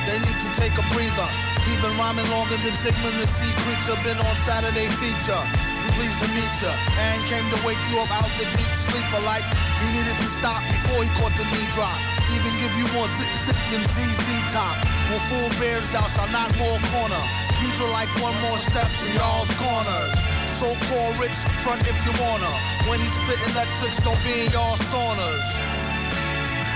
They 0.07 0.19
need 0.19 0.39
to 0.41 0.51
take 0.59 0.77
a 0.79 0.85
breather. 0.93 1.29
He 1.65 1.77
been 1.81 1.97
rhyming 1.97 2.29
longer 2.29 2.57
than 2.57 2.75
Sigmund 2.77 3.21
the 3.21 3.27
Sea 3.27 3.53
Creature. 3.63 4.03
Been 4.03 4.19
on 4.19 4.37
Saturday 4.37 4.89
feature. 4.89 5.72
Pleased 5.97 6.21
to 6.23 6.29
meet 6.33 6.55
ya. 6.63 6.73
And 6.99 7.23
came 7.25 7.45
to 7.51 7.59
wake 7.67 7.81
you 7.91 8.01
up 8.01 8.11
out 8.11 8.31
the 8.39 8.47
deep 8.57 8.73
sleeper 8.75 9.21
like 9.25 9.45
he 9.83 9.87
needed 9.93 10.19
to 10.19 10.29
stop 10.29 10.63
before 10.73 11.05
he 11.05 11.11
caught 11.21 11.37
the 11.37 11.45
knee 11.53 11.69
drop. 11.73 11.97
Even 12.33 12.53
give 12.57 12.73
you 12.81 12.87
more 12.97 13.09
sit 13.09 13.29
sit 13.39 13.59
than 13.69 13.85
ZZ 13.85 14.27
top. 14.53 14.77
When 15.11 15.21
full 15.29 15.51
bears 15.61 15.91
thou 15.91 16.07
shall 16.09 16.29
not 16.33 16.51
more 16.57 16.79
corner. 16.95 17.23
Ghidra 17.61 17.91
like 17.93 18.11
one 18.23 18.37
more 18.41 18.59
steps 18.59 19.05
in 19.05 19.13
y'all's 19.13 19.53
corners. 19.61 20.17
So-called 20.57 21.19
rich 21.19 21.37
front 21.61 21.83
if 21.89 21.99
you 22.07 22.13
wanna. 22.23 22.53
When 22.89 23.01
he 23.01 23.09
spit 23.09 23.39
electrics, 23.51 23.99
don't 24.01 24.23
be 24.25 24.47
in 24.47 24.51
y'all 24.53 24.77
saunas. 24.77 25.82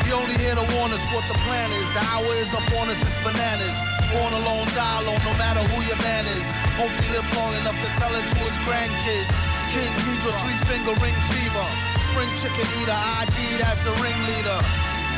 He 0.06 0.14
only 0.14 0.38
here 0.38 0.54
to 0.54 0.62
warn 0.78 0.94
us 0.94 1.02
what 1.10 1.26
the 1.26 1.34
plan 1.42 1.66
is. 1.74 1.90
The 1.90 1.98
hour 2.14 2.30
is 2.38 2.54
up 2.54 2.62
on 2.78 2.86
us, 2.86 3.02
it's 3.02 3.18
bananas. 3.26 3.74
Born 4.14 4.30
alone, 4.38 4.70
die 4.70 5.02
alone, 5.02 5.18
no 5.26 5.34
matter 5.34 5.58
who 5.74 5.82
your 5.82 5.98
man 5.98 6.30
is. 6.30 6.46
Hope 6.78 6.94
he 6.94 7.10
live 7.10 7.26
long 7.34 7.58
enough 7.58 7.74
to 7.74 7.90
tell 7.98 8.14
it 8.14 8.22
to 8.22 8.38
his 8.46 8.54
grandkids. 8.62 9.34
King 9.74 9.90
Ghidra, 10.06 10.30
three 10.46 10.54
finger 10.70 10.94
ring 11.02 11.18
fever. 11.34 11.66
Spring 11.98 12.30
chicken 12.38 12.70
eater, 12.78 12.94
ID'd 12.94 13.58
as 13.66 13.82
a 13.90 13.94
ringleader. 13.98 14.62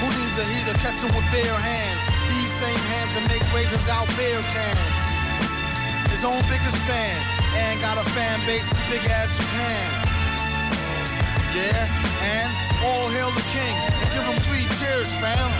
Who 0.00 0.08
needs 0.24 0.40
a 0.40 0.44
heater? 0.48 0.72
Catch 0.80 1.04
him 1.04 1.12
with 1.12 1.28
bare 1.28 1.60
hands. 1.60 2.08
These 2.32 2.48
same 2.48 2.82
hands 2.96 3.12
that 3.12 3.28
make 3.28 3.44
razors 3.52 3.92
out 3.92 4.08
beer 4.16 4.40
cans. 4.40 4.80
His 6.08 6.24
own 6.24 6.40
biggest 6.48 6.80
fan, 6.88 7.20
and 7.60 7.76
got 7.84 8.00
a 8.00 8.08
fan 8.16 8.40
base 8.48 8.72
as 8.72 8.80
big 8.88 9.04
as 9.04 9.36
Japan. 9.36 10.07
Yeah, 11.54 11.88
and 12.22 12.52
all 12.84 13.08
hail 13.08 13.30
the 13.32 13.46
king 13.48 13.74
give 14.12 14.22
him 14.22 14.38
three 14.44 14.66
cheers, 14.76 15.08
fam. 15.16 15.50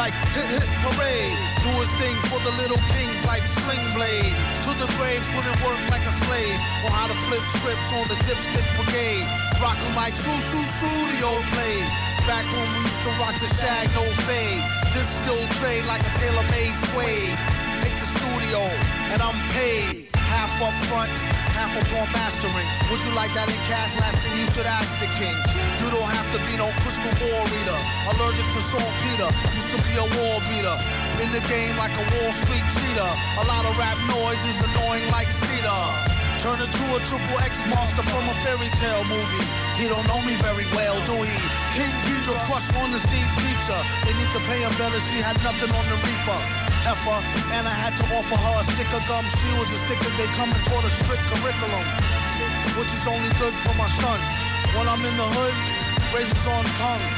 Like 0.00 0.14
hit 0.34 0.48
hit 0.48 0.66
parade, 0.82 1.36
do 1.62 1.70
his 1.78 1.92
thing 2.00 2.16
for 2.30 2.40
the 2.40 2.50
little 2.58 2.80
kings 2.96 3.24
like 3.26 3.46
Sling 3.46 3.84
Blade. 3.94 4.34
To 4.64 4.70
the 4.74 4.88
grave, 4.96 5.22
put 5.34 5.44
in 5.44 5.54
work 5.62 5.78
like 5.90 6.02
a 6.02 6.14
slave. 6.24 6.58
On 6.86 6.90
how 6.90 7.06
to 7.06 7.16
flip 7.26 7.44
scripts 7.44 7.92
on 7.92 8.08
the 8.08 8.18
dipstick 8.26 8.66
brigade. 8.74 9.26
Rock 9.60 9.78
'em 9.84 9.94
like 9.94 10.14
Su 10.14 10.34
Su 10.40 10.90
the 11.12 11.20
old 11.22 11.44
play. 11.54 11.78
Back 12.26 12.46
when 12.52 12.66
we 12.72 12.80
used 12.88 13.02
to 13.02 13.10
rock 13.20 13.36
the 13.38 13.50
shag, 13.60 13.86
no 13.94 14.04
fade. 14.26 14.62
This 14.94 15.08
still 15.20 15.44
trade 15.60 15.84
like 15.86 16.00
a 16.00 16.12
tailor-made 16.18 16.74
suede. 16.74 17.36
Hit 17.84 17.94
the 18.00 18.08
studio, 18.16 18.60
and 19.12 19.20
I'm 19.20 19.38
paid. 19.52 20.08
Half 20.14 20.56
up 20.62 20.74
front, 20.88 21.12
half 21.54 21.70
upon 21.78 22.10
mastering. 22.10 22.66
Would 22.90 23.06
you 23.06 23.14
like 23.14 23.30
that 23.38 23.46
in 23.46 23.60
cash? 23.70 23.94
Last 24.02 24.18
thing 24.26 24.34
you 24.34 24.46
should 24.50 24.66
ask 24.66 24.98
the 24.98 25.06
king. 25.14 25.34
You 25.78 25.86
don't 25.94 26.10
have 26.10 26.26
to 26.34 26.42
be 26.50 26.58
no 26.58 26.66
crystal 26.82 27.14
ball 27.22 27.42
reader. 27.54 27.78
Allergic 28.10 28.44
to 28.50 28.60
saltpeter, 28.60 29.30
used 29.54 29.70
to 29.70 29.78
be 29.86 29.94
a 29.94 30.06
wall 30.18 30.42
beater. 30.50 30.76
In 31.22 31.30
the 31.30 31.40
game 31.46 31.78
like 31.78 31.94
a 31.94 32.04
Wall 32.18 32.32
Street 32.34 32.66
cheater. 32.74 33.10
A 33.38 33.44
lot 33.46 33.62
of 33.64 33.78
rap 33.78 33.96
noise 34.10 34.42
is 34.50 34.58
annoying 34.66 35.06
like 35.14 35.30
cedar. 35.30 35.86
Turn 36.42 36.58
into 36.60 36.84
a 36.92 37.00
triple 37.06 37.38
X 37.40 37.64
monster 37.70 38.02
from 38.02 38.26
a 38.28 38.34
fairy 38.42 38.68
tale 38.74 39.06
movie. 39.06 39.46
He 39.78 39.86
don't 39.86 40.04
know 40.10 40.20
me 40.26 40.34
very 40.42 40.66
well, 40.74 40.98
do 41.06 41.14
he? 41.22 41.38
King 41.72 41.94
Ghidra 42.04 42.36
crush 42.50 42.68
on 42.82 42.90
the 42.90 42.98
seas 42.98 43.32
teacher. 43.38 43.80
They 44.04 44.12
need 44.18 44.30
to 44.34 44.42
pay 44.50 44.60
him 44.60 44.74
better, 44.76 44.98
she 44.98 45.22
had 45.22 45.38
nothing 45.46 45.70
on 45.70 45.86
the 45.86 45.96
reefer. 46.02 46.63
Heifer, 46.84 47.24
and 47.56 47.64
I 47.64 47.72
had 47.72 47.96
to 47.96 48.04
offer 48.12 48.36
her 48.36 48.54
a 48.60 48.64
stick 48.68 48.92
of 48.92 49.00
gum. 49.08 49.24
She 49.40 49.48
was 49.56 49.72
as 49.72 49.80
thick 49.88 50.04
as 50.04 50.12
they 50.20 50.28
come 50.36 50.52
and 50.52 50.60
taught 50.68 50.84
a 50.84 50.92
strict 50.92 51.24
curriculum. 51.32 51.84
Which 52.76 52.92
is 52.92 53.08
only 53.08 53.32
good 53.40 53.56
for 53.64 53.72
my 53.80 53.88
son. 53.88 54.20
When 54.76 54.84
I'm 54.84 55.00
in 55.00 55.16
the 55.16 55.24
hood, 55.24 55.56
razors 56.12 56.44
on 56.44 56.64
tongue. 56.76 57.08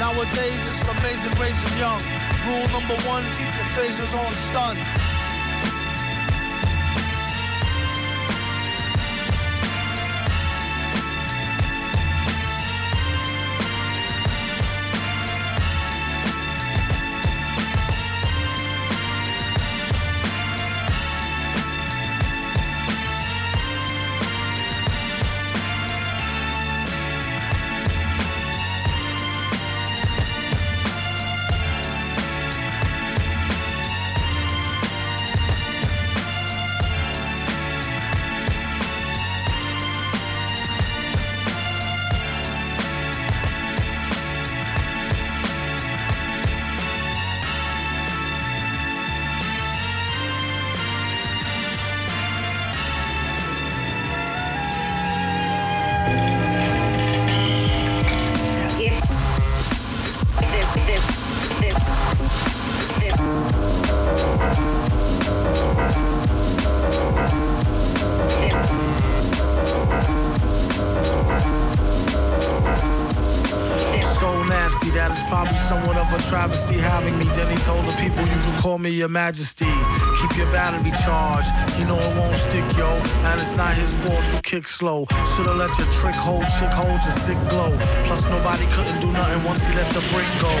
Nowadays 0.00 0.64
it's 0.64 0.88
amazing 0.88 1.36
raising 1.36 1.76
young. 1.76 2.00
Rule 2.48 2.64
number 2.72 2.96
one, 3.04 3.28
keep 3.36 3.52
your 3.52 3.70
phasers 3.76 4.16
on 4.16 4.32
stun. 4.32 4.80
Your 79.00 79.08
majesty. 79.08 79.69
Keep 80.20 80.36
your 80.36 80.52
battery 80.52 80.92
charged. 80.92 81.48
You 81.78 81.86
know 81.86 81.96
it 81.96 82.12
won't 82.16 82.36
stick, 82.36 82.64
yo. 82.76 82.88
And 83.24 83.40
it's 83.40 83.56
not 83.56 83.72
his 83.74 83.92
fault 84.04 84.20
you 84.32 84.38
kick 84.42 84.66
slow. 84.66 85.06
Should've 85.24 85.56
let 85.56 85.72
your 85.78 85.88
trick 85.88 86.14
hold 86.14 86.44
chick 86.60 86.68
hold 86.68 87.00
your 87.00 87.16
sick 87.16 87.38
glow. 87.48 87.72
Plus 88.04 88.28
nobody 88.28 88.66
couldn't 88.76 89.00
do 89.00 89.10
nothing 89.12 89.42
once 89.44 89.66
he 89.66 89.74
let 89.74 89.88
the 89.96 90.04
brick 90.12 90.28
go. 90.44 90.52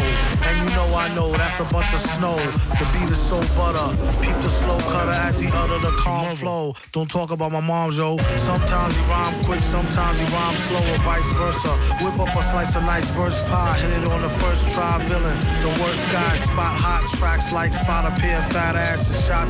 And 0.48 0.56
you 0.64 0.70
know 0.76 0.88
I 0.96 1.12
know 1.14 1.28
that's 1.36 1.60
a 1.60 1.68
bunch 1.68 1.92
of 1.92 2.00
snow. 2.00 2.36
The 2.80 2.88
beat 2.92 3.10
is 3.10 3.20
so 3.20 3.36
butter. 3.52 3.88
Peep 4.24 4.36
the 4.40 4.48
slow 4.48 4.78
cutter 4.88 5.16
as 5.28 5.40
he 5.40 5.48
utter 5.52 5.78
the 5.78 5.92
calm 6.00 6.34
flow. 6.36 6.72
Don't 6.92 7.10
talk 7.10 7.30
about 7.30 7.52
my 7.52 7.60
mom, 7.60 7.92
yo. 7.92 8.16
Sometimes 8.36 8.96
he 8.96 9.02
rhyme 9.12 9.44
quick, 9.44 9.60
sometimes 9.60 10.18
he 10.18 10.24
rhyme 10.32 10.56
slow, 10.56 10.80
or 10.80 11.00
vice 11.04 11.32
versa. 11.34 11.68
Whip 12.02 12.18
up 12.18 12.34
a 12.34 12.42
slice 12.42 12.76
of 12.76 12.84
nice 12.84 13.10
verse 13.16 13.44
pie, 13.48 13.76
hit 13.78 13.92
it 13.92 14.08
on 14.08 14.22
the 14.22 14.32
first 14.40 14.70
try. 14.70 14.96
Villain, 15.04 15.38
the 15.60 15.72
worst 15.82 16.08
guy. 16.08 16.36
Spot 16.36 16.74
hot 16.80 17.04
tracks 17.18 17.52
like 17.52 17.72
spot 17.72 18.04
a 18.06 18.20
pair 18.20 18.38
of 18.38 18.46
fat 18.52 18.74
asses. 18.74 19.26
Shots 19.26 19.49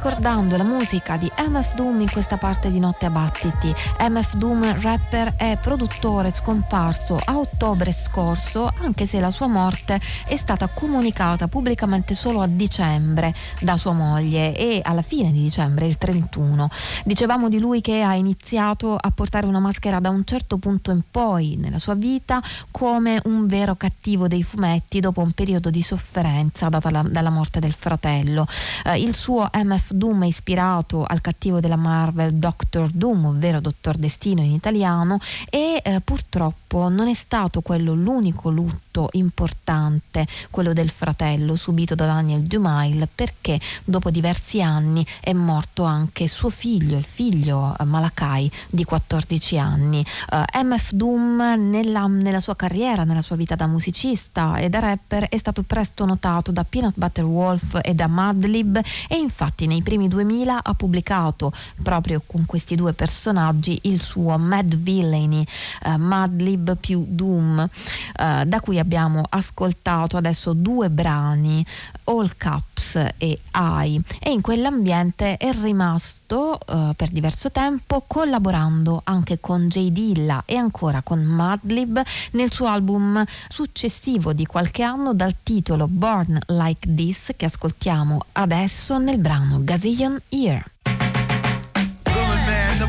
рекорд 0.00 0.19
ricordando 0.20 0.58
la 0.58 0.64
musica 0.64 1.16
di 1.16 1.32
MF 1.48 1.72
Doom 1.72 2.02
in 2.02 2.10
questa 2.10 2.36
parte 2.36 2.70
di 2.70 2.78
Notte 2.78 3.06
a 3.06 3.10
Battiti. 3.10 3.74
MF 4.00 4.34
Doom, 4.34 4.82
rapper 4.82 5.32
e 5.38 5.56
produttore 5.56 6.30
scomparso 6.30 7.18
a 7.24 7.38
ottobre 7.38 7.90
scorso, 7.90 8.70
anche 8.82 9.06
se 9.06 9.18
la 9.18 9.30
sua 9.30 9.46
morte 9.46 9.98
è 10.26 10.36
stata 10.36 10.68
comunicata 10.68 11.48
pubblicamente 11.48 12.14
solo 12.14 12.42
a 12.42 12.46
dicembre 12.46 13.34
da 13.60 13.78
sua 13.78 13.92
moglie 13.92 14.54
e 14.54 14.82
alla 14.84 15.00
fine 15.00 15.32
di 15.32 15.40
dicembre, 15.40 15.86
il 15.86 15.96
31. 15.96 16.68
Dicevamo 17.02 17.48
di 17.48 17.58
lui 17.58 17.80
che 17.80 18.02
ha 18.02 18.14
iniziato 18.14 18.96
a 18.96 19.10
portare 19.12 19.46
una 19.46 19.58
maschera 19.58 20.00
da 20.00 20.10
un 20.10 20.24
certo 20.26 20.58
punto 20.58 20.90
in 20.90 21.00
poi 21.10 21.56
nella 21.56 21.78
sua 21.78 21.94
vita 21.94 22.42
come 22.70 23.22
un 23.24 23.46
vero 23.46 23.74
cattivo 23.74 24.28
dei 24.28 24.42
fumetti 24.42 25.00
dopo 25.00 25.22
un 25.22 25.32
periodo 25.32 25.70
di 25.70 25.80
sofferenza 25.80 26.68
data 26.68 26.90
la- 26.90 27.06
dalla 27.08 27.30
morte 27.30 27.58
del 27.58 27.72
fratello. 27.72 28.46
Eh, 28.84 29.00
il 29.00 29.14
suo 29.14 29.48
MF 29.50 29.92
Doom 29.92 30.08
è 30.18 30.26
ispirato 30.26 31.04
al 31.04 31.20
cattivo 31.20 31.60
della 31.60 31.76
Marvel 31.76 32.34
Doctor 32.34 32.88
Doom, 32.90 33.26
ovvero 33.26 33.60
Dottor 33.60 33.96
Destino 33.96 34.40
in 34.42 34.52
italiano, 34.52 35.18
e 35.48 35.80
eh, 35.84 36.00
purtroppo 36.00 36.59
non 36.78 37.08
è 37.08 37.14
stato 37.14 37.60
quello 37.60 37.94
l'unico 37.94 38.50
lutto 38.50 39.08
importante, 39.12 40.26
quello 40.50 40.72
del 40.72 40.90
fratello 40.90 41.56
subito 41.56 41.94
da 41.94 42.06
Daniel 42.06 42.42
Dumail, 42.42 43.08
perché 43.12 43.58
dopo 43.84 44.10
diversi 44.10 44.62
anni 44.62 45.04
è 45.20 45.32
morto 45.32 45.84
anche 45.84 46.28
suo 46.28 46.50
figlio, 46.50 46.96
il 46.96 47.04
figlio 47.04 47.74
eh, 47.78 47.84
Malakai 47.84 48.50
di 48.68 48.84
14 48.84 49.58
anni. 49.58 50.04
Eh, 50.30 50.62
MF 50.62 50.92
Doom 50.92 51.54
nella, 51.70 52.06
nella 52.06 52.40
sua 52.40 52.56
carriera, 52.56 53.04
nella 53.04 53.22
sua 53.22 53.36
vita 53.36 53.54
da 53.54 53.66
musicista 53.66 54.56
e 54.56 54.68
da 54.68 54.78
rapper 54.78 55.28
è 55.28 55.38
stato 55.38 55.62
presto 55.62 56.04
notato 56.04 56.52
da 56.52 56.64
Peanut 56.64 56.94
Butter 56.96 57.24
Wolf 57.24 57.78
e 57.82 57.94
da 57.94 58.06
Madlib 58.06 58.80
e 59.08 59.16
infatti 59.16 59.66
nei 59.66 59.82
primi 59.82 60.08
2000 60.08 60.62
ha 60.62 60.74
pubblicato 60.74 61.52
proprio 61.82 62.22
con 62.24 62.46
questi 62.46 62.74
due 62.76 62.92
personaggi 62.92 63.78
il 63.82 64.00
suo 64.00 64.36
Mad 64.38 64.76
Villainy, 64.76 65.44
eh, 65.84 65.96
Madlib 65.96 66.59
più 66.80 67.04
Doom, 67.08 67.68
eh, 68.16 68.44
da 68.46 68.60
cui 68.60 68.78
abbiamo 68.78 69.22
ascoltato 69.28 70.16
adesso 70.16 70.52
due 70.52 70.90
brani, 70.90 71.64
All 72.04 72.30
Caps 72.36 72.96
e 73.18 73.40
I, 73.54 74.02
e 74.20 74.30
in 74.30 74.40
quell'ambiente 74.40 75.36
è 75.36 75.52
rimasto 75.52 76.58
eh, 76.58 76.92
per 76.96 77.08
diverso 77.10 77.50
tempo 77.50 78.04
collaborando 78.06 79.00
anche 79.04 79.38
con 79.40 79.68
J. 79.68 79.90
Dilla 79.90 80.42
e 80.44 80.56
ancora 80.56 81.02
con 81.02 81.22
Madlib 81.22 82.02
nel 82.32 82.52
suo 82.52 82.66
album 82.66 83.24
successivo 83.48 84.32
di 84.32 84.46
qualche 84.46 84.82
anno 84.82 85.14
dal 85.14 85.36
titolo 85.42 85.86
Born 85.86 86.38
Like 86.46 86.94
This 86.94 87.32
che 87.36 87.46
ascoltiamo 87.46 88.20
adesso 88.32 88.98
nel 88.98 89.18
brano 89.18 89.62
Gazillion 89.62 90.20
Year. 90.28 90.64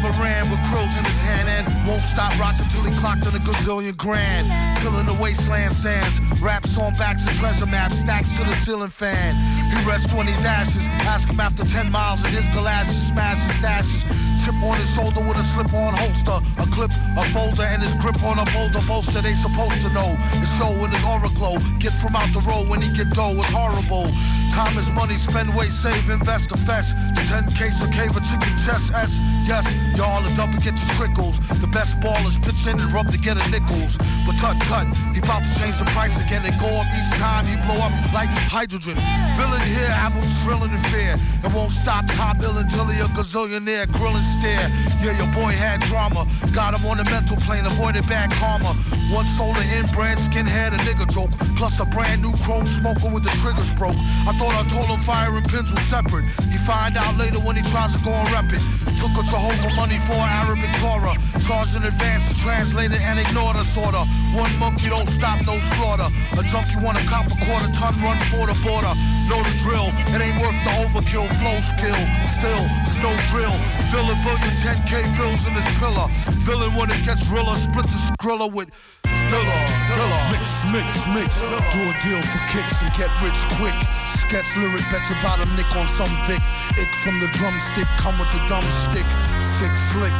Never 0.01 1.70
won't 1.92 2.04
stop 2.04 2.32
rocking 2.39 2.66
till 2.72 2.84
he 2.88 2.94
clocked 3.04 3.28
on 3.28 3.36
a 3.36 3.44
gazillion 3.44 3.96
grand. 3.98 4.48
Tilling 4.80 5.06
the 5.06 5.18
wasteland 5.22 5.74
sands, 5.74 6.22
raps 6.39 6.78
on 6.78 6.94
backs 6.96 7.28
of 7.28 7.34
treasure 7.38 7.66
maps, 7.66 8.00
stacks 8.00 8.38
to 8.38 8.44
the 8.46 8.56
ceiling 8.64 8.89
fan. 8.89 9.36
He 9.70 9.78
rests 9.84 10.14
on 10.16 10.26
his 10.26 10.46
ashes. 10.46 10.88
Ask 11.04 11.28
him 11.28 11.39
after 11.42 11.66
10 11.66 11.92
miles 11.92 12.24
of 12.24 12.32
his 12.32 12.48
galoshes, 12.56 13.10
smash 13.12 13.44
his 13.44 13.60
stashes. 13.60 14.02
Chip 14.39 14.56
on 14.64 14.78
his 14.80 14.89
shoulder 14.96 15.20
with 15.28 15.38
a 15.38 15.44
slip-on 15.44 15.94
holster. 15.94 16.39
A 16.64 16.66
clip, 16.72 16.92
a 17.20 17.24
folder, 17.36 17.68
and 17.68 17.84
his 17.84 17.94
grip 17.96 18.18
on 18.24 18.39
a 18.39 18.46
boulder 18.56 18.82
bolster. 18.88 19.22
They 19.22 19.34
supposed 19.34 19.82
to 19.84 19.89
know. 19.92 20.16
His 20.39 20.50
show 20.56 20.72
in 20.72 20.89
his 20.92 21.04
aura 21.04 21.30
glow. 21.36 21.60
Get 21.78 21.94
from 21.94 22.16
out 22.16 22.32
the 22.32 22.42
road 22.48 22.70
when 22.70 22.82
he 22.82 22.89
get 22.96 23.12
dough. 23.12 23.36
It's 23.36 23.52
horrible. 23.52 24.08
Time 24.52 24.78
is 24.78 24.91
money, 24.91 25.16
spend, 25.16 25.56
wait, 25.56 25.72
save, 25.72 26.10
invest, 26.10 26.52
invest. 26.52 26.95
The 27.16 27.24
10 27.24 27.56
case 27.56 27.82
of 27.82 27.89
cave, 27.91 28.12
a 28.12 28.20
chicken 28.20 28.52
chest, 28.60 28.91
S. 28.93 29.24
Yes, 29.47 29.64
y'all 29.95 30.20
are 30.20 30.36
double 30.36 30.60
get 30.60 30.76
your 30.76 30.91
trickles. 30.99 31.39
The 31.64 31.72
best 31.72 31.99
ballers 31.99 32.36
pitch 32.43 32.68
in 32.68 32.80
and 32.80 32.91
rub 32.93 33.08
to 33.12 33.18
get 33.18 33.39
a 33.39 33.45
nickels. 33.49 33.97
But 34.28 34.36
tut 34.43 34.60
tut, 34.68 34.86
he 35.16 35.20
about 35.20 35.47
to 35.47 35.52
change 35.56 35.80
the 35.80 35.88
price 35.95 36.20
again 36.20 36.43
and 36.43 36.54
go 36.60 36.68
up 36.68 36.88
each 36.93 37.12
time 37.18 37.47
he 37.47 37.56
blow 37.64 37.80
up 37.80 37.95
like 38.14 38.30
hydrogen. 38.52 38.99
Villain 39.39 39.64
here, 39.64 39.89
have 39.89 40.14
him 40.14 40.28
shrilling 40.43 40.72
in 40.72 40.84
fear. 40.91 41.16
It 41.43 41.52
won't 41.56 41.72
stop 41.72 42.06
top 42.20 42.43
ill 42.43 42.58
until 42.58 42.86
he 42.86 42.99
a 42.99 43.08
gazillionaire, 43.16 43.88
grilling 43.95 44.28
stare. 44.36 44.68
Yeah, 44.99 45.16
your 45.16 45.32
boy 45.32 45.56
had 45.56 45.80
drama. 45.88 46.28
Got 46.52 46.76
him 46.76 46.86
on 46.86 46.97
the 46.97 47.08
mental 47.08 47.38
plane, 47.38 47.66
avoided 47.66 48.06
bad 48.08 48.32
karma. 48.36 48.76
One 49.10 49.28
solar 49.28 49.64
inbred 49.76 50.20
skinhead, 50.20 50.76
a 50.76 50.80
nigga 50.88 51.10
joke. 51.10 51.32
Plus 51.58 51.80
a 51.80 51.86
brand 51.86 52.22
new 52.22 52.34
chrome 52.43 52.68
smoker 52.68 53.10
with 53.10 53.24
the 53.24 53.34
triggers 53.41 53.74
broke. 53.74 53.97
I 54.28 54.32
thought 54.42 54.58
I 54.58 54.66
told 54.66 54.89
him 54.89 54.98
fire 55.06 55.38
and 55.38 55.46
pins 55.46 55.70
were 55.70 55.86
separate. 55.86 56.26
He 56.50 56.58
find 56.58 56.98
out 56.98 57.14
later 57.22 57.38
when 57.46 57.54
he 57.54 57.62
tries 57.70 57.94
to 57.94 58.02
go 58.02 58.10
and 58.10 58.26
rep 58.34 58.50
it. 58.50 58.64
Took 58.98 59.14
a 59.22 59.24
Jehovah 59.30 59.70
money 59.78 60.02
for 60.02 60.18
an 60.18 60.32
Arabic 60.42 60.74
Torah. 60.82 61.14
Charged 61.46 61.78
in 61.78 61.86
advance 61.86 62.34
translated 62.42 62.98
and 63.06 63.22
ignored 63.22 63.62
the 63.62 63.62
sorta. 63.62 64.02
One 64.34 64.50
monkey 64.58 64.89
don't 64.89 65.06
stop, 65.06 65.46
no 65.46 65.62
slaughter. 65.62 66.10
A 66.38 66.44
junkie 66.50 66.82
want 66.82 66.98
a 66.98 67.06
cop 67.06 67.30
a 67.30 67.38
quarter 67.46 67.70
ton 67.78 67.94
run 68.02 68.18
for 68.34 68.50
the 68.50 68.58
border. 68.66 68.89
Know 69.30 69.38
the 69.46 69.54
drill, 69.62 69.94
it 70.10 70.18
ain't 70.18 70.42
worth 70.42 70.58
the 70.66 70.74
overkill. 70.82 71.30
Flow 71.38 71.58
skill, 71.62 72.02
still, 72.26 72.66
there's 72.82 72.98
no 72.98 73.14
drill. 73.30 73.54
Fill 73.94 74.10
a 74.10 74.18
billion 74.26 74.54
10k 74.58 75.06
bills 75.22 75.46
in 75.46 75.54
this 75.54 75.70
pillar. 75.78 76.10
Villain 76.42 76.74
when 76.74 76.89
it 76.89 77.02
gets 77.06 77.30
realer, 77.30 77.54
split 77.54 77.86
the 77.86 78.00
skrilla 78.10 78.50
with 78.50 78.74
Dilla. 79.06 79.70
Mix, 79.92 80.64
mix, 80.72 81.08
mix. 81.12 81.42
Do 81.72 81.80
a 81.84 81.94
deal 82.00 82.22
for 82.22 82.39
kicks 82.48 82.82
and 82.82 82.92
get 82.96 83.12
rich 83.22 83.36
quick. 83.60 83.76
Sketch 84.16 84.56
lyric, 84.56 84.84
bet 84.89 85.04
your 85.10 85.20
bottom 85.22 85.50
nick 85.56 85.68
on 85.76 85.88
some 85.88 86.10
Vic. 86.28 86.39
Ick 86.80 86.88
from 87.04 87.20
the 87.20 87.28
drumstick, 87.34 87.88
come 87.98 88.18
with 88.18 88.32
the 88.32 88.39
dumb 88.48 88.64
stick. 88.72 89.06
Sick, 89.44 89.76
slick, 89.78 90.16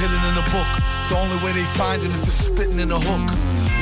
hidden 0.00 0.20
in 0.24 0.34
a 0.40 0.46
book. 0.48 0.70
The 1.10 1.16
only 1.16 1.36
way 1.44 1.52
they 1.52 1.64
find 1.76 2.02
it 2.02 2.10
if 2.10 2.22
it's 2.22 2.46
spitting 2.46 2.80
in 2.80 2.90
a 2.90 2.98
hook. 2.98 3.28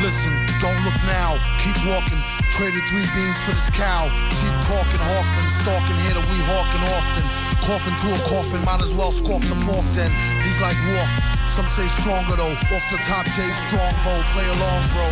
Listen, 0.02 0.34
don't 0.60 0.82
look 0.84 0.98
now, 1.06 1.38
keep 1.62 1.76
walking. 1.86 2.37
Traded 2.56 2.82
three 2.90 3.06
beans 3.14 3.38
for 3.44 3.52
this 3.52 3.70
cow. 3.70 4.08
Cheap 4.38 4.54
talking, 4.66 5.02
Hawkman, 5.02 5.46
stalking 5.62 5.98
here 6.04 6.14
that 6.14 6.26
we 6.30 6.38
hawking 6.48 6.84
often. 6.96 7.24
Coughing 7.66 7.96
to 8.00 8.08
a 8.14 8.20
coffin, 8.28 8.64
might 8.64 8.82
as 8.82 8.94
well 8.94 9.12
scoff 9.12 9.42
the 9.44 9.54
pork 9.66 9.84
then. 9.92 10.10
He's 10.42 10.60
like 10.60 10.76
Wolf. 10.88 11.10
Some 11.58 11.66
say 11.66 11.88
stronger 11.88 12.36
though. 12.36 12.54
Off 12.70 12.86
the 12.90 12.98
top, 13.02 13.26
Jay 13.34 13.50
Strongbow. 13.66 14.22
Play 14.30 14.46
along, 14.46 14.82
bro. 14.94 15.08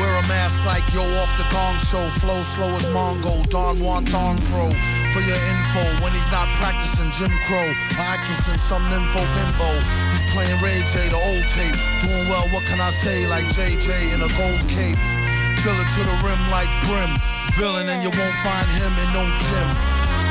Wear 0.00 0.12
a 0.16 0.24
mask 0.26 0.64
like 0.64 0.86
yo 0.94 1.04
off 1.20 1.28
the 1.36 1.44
gong 1.52 1.76
show. 1.78 2.08
Flow 2.18 2.40
slow 2.42 2.72
as 2.76 2.86
Mongo. 2.88 3.44
Don 3.50 3.78
Juan 3.80 4.06
Thong 4.06 4.38
Pro. 4.48 4.72
For 5.12 5.20
your 5.20 5.36
info, 5.36 5.82
when 6.02 6.12
he's 6.12 6.30
not 6.32 6.48
practicing 6.56 7.10
Jim 7.18 7.34
Crow, 7.44 7.68
or 7.98 8.06
actress 8.06 8.48
in 8.48 8.58
some 8.58 8.82
nympho 8.86 9.20
bimbo. 9.34 9.70
He's 10.12 10.24
playing 10.32 10.60
Ray 10.62 10.80
J, 10.88 11.10
the 11.10 11.20
old 11.20 11.44
tape. 11.52 11.76
Doing 12.00 12.28
well, 12.30 12.48
what 12.48 12.64
can 12.64 12.80
I 12.80 12.90
say? 12.90 13.26
Like 13.26 13.44
JJ 13.46 14.14
in 14.14 14.22
a 14.22 14.30
gold 14.38 14.62
cape. 14.70 15.19
Fill 15.60 15.76
it 15.76 15.92
to 15.92 16.00
the 16.00 16.16
rim 16.24 16.40
like 16.48 16.72
brim. 16.88 17.12
Villain, 17.60 17.88
and 17.92 18.00
you 18.00 18.08
won't 18.08 18.38
find 18.40 18.64
him 18.80 18.88
in 18.96 19.08
no 19.12 19.28
gym. 19.28 19.68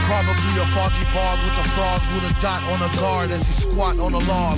Probably 0.10 0.54
a 0.58 0.66
foggy 0.74 1.06
bog 1.14 1.38
with 1.46 1.54
the 1.54 1.70
frogs 1.78 2.10
with 2.18 2.26
a 2.26 2.34
dot 2.42 2.66
on 2.74 2.82
a 2.82 2.90
guard 2.98 3.30
as 3.30 3.46
he 3.46 3.54
squat 3.54 4.00
on 4.00 4.18
a 4.18 4.24
log. 4.26 4.58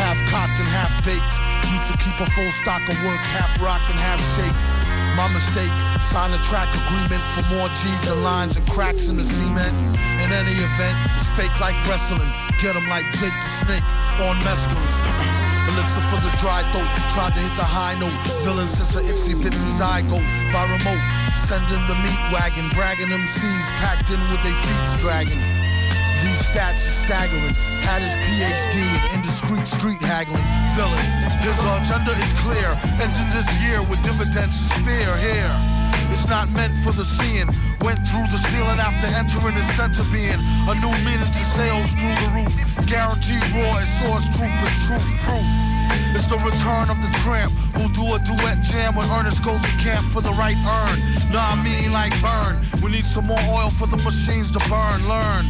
Half 0.00 0.16
cocked 0.32 0.56
and 0.56 0.68
half 0.72 0.88
baked. 1.04 1.36
Used 1.68 1.92
to 1.92 1.96
keep 2.00 2.16
a 2.16 2.28
full 2.32 2.48
stock 2.64 2.80
of 2.88 2.96
work, 3.04 3.20
half 3.28 3.60
rocked 3.60 3.92
and 3.92 4.00
half 4.00 4.16
shaped. 4.32 4.56
My 5.20 5.28
mistake, 5.28 5.72
sign 6.00 6.32
a 6.32 6.40
track 6.48 6.72
agreement 6.72 7.20
for 7.36 7.44
more 7.52 7.68
G's 7.68 8.00
than 8.08 8.24
lines 8.24 8.56
and 8.56 8.64
cracks 8.72 9.08
in 9.08 9.16
the 9.16 9.24
cement. 9.24 9.72
In 10.24 10.32
any 10.32 10.56
event, 10.56 10.96
it's 11.12 11.28
fake 11.36 11.52
like 11.60 11.76
wrestling. 11.84 12.32
Get 12.64 12.72
him 12.72 12.88
like 12.88 13.04
Jake 13.20 13.36
the 13.36 13.50
Snake 13.60 13.84
on 14.24 14.36
mescalines. 14.40 15.45
Elixir 15.68 16.02
for 16.12 16.20
the 16.22 16.32
dry 16.38 16.62
throat. 16.70 16.86
Tried 17.10 17.34
to 17.34 17.40
hit 17.40 17.54
the 17.56 17.66
high 17.66 17.98
note. 17.98 18.14
Villain 18.44 18.68
since 18.68 18.94
a 18.96 19.02
itsy 19.02 19.34
bitsy 19.34 19.70
zygote. 19.74 20.26
By 20.52 20.62
remote. 20.70 21.02
Sending 21.34 21.82
the 21.90 21.96
meat 22.04 22.22
wagon. 22.32 22.68
Bragging 22.74 23.08
MCs 23.08 23.66
packed 23.82 24.10
in 24.10 24.20
with 24.30 24.42
their 24.42 24.54
feet 24.54 25.00
dragging. 25.00 25.55
These 26.22 26.40
stats 26.48 26.80
are 26.86 26.96
staggering. 27.04 27.54
Had 27.84 28.02
his 28.02 28.14
PhD 28.24 28.80
in 28.80 29.20
indiscreet 29.20 29.66
street 29.66 30.00
haggling. 30.00 30.42
Villain. 30.76 31.06
His 31.44 31.58
agenda 31.60 32.12
is 32.16 32.32
clear. 32.40 32.72
Ending 33.00 33.30
this 33.36 33.48
year 33.60 33.82
with 33.88 34.02
dividends 34.02 34.56
to 34.56 34.80
spare 34.80 35.16
here. 35.18 35.54
It's 36.10 36.28
not 36.28 36.48
meant 36.50 36.72
for 36.84 36.92
the 36.92 37.04
seeing. 37.04 37.48
Went 37.82 38.00
through 38.08 38.26
the 38.30 38.40
ceiling 38.50 38.78
after 38.78 39.06
entering 39.14 39.54
his 39.54 39.68
center 39.74 40.04
being. 40.12 40.40
A 40.70 40.74
new 40.80 40.94
meaning 41.04 41.30
to 41.30 41.44
sales 41.56 41.94
through 41.94 42.14
the 42.14 42.28
roof. 42.32 42.54
Guaranteed 42.86 43.42
raw 43.54 43.78
as 43.78 43.90
source 44.00 44.26
truth 44.36 44.56
is 44.62 44.74
truth 44.86 45.08
proof. 45.22 45.48
It's 46.14 46.26
the 46.26 46.38
return 46.38 46.90
of 46.90 46.98
the 47.02 47.12
tramp 47.22 47.52
who'll 47.76 47.92
do 47.92 48.02
a 48.14 48.18
duet 48.18 48.62
jam 48.62 48.96
when 48.96 49.08
Ernest 49.10 49.44
goes 49.44 49.62
to 49.62 49.72
camp 49.78 50.06
for 50.08 50.20
the 50.20 50.32
right 50.34 50.56
earn. 50.56 50.98
Nah, 51.30 51.52
I 51.52 51.62
mean 51.62 51.92
like 51.92 52.14
burn. 52.22 52.58
We 52.82 52.90
need 52.90 53.04
some 53.04 53.26
more 53.26 53.42
oil 53.50 53.70
for 53.70 53.86
the 53.86 53.98
machines 53.98 54.50
to 54.52 54.58
burn. 54.68 55.06
Learn. 55.06 55.44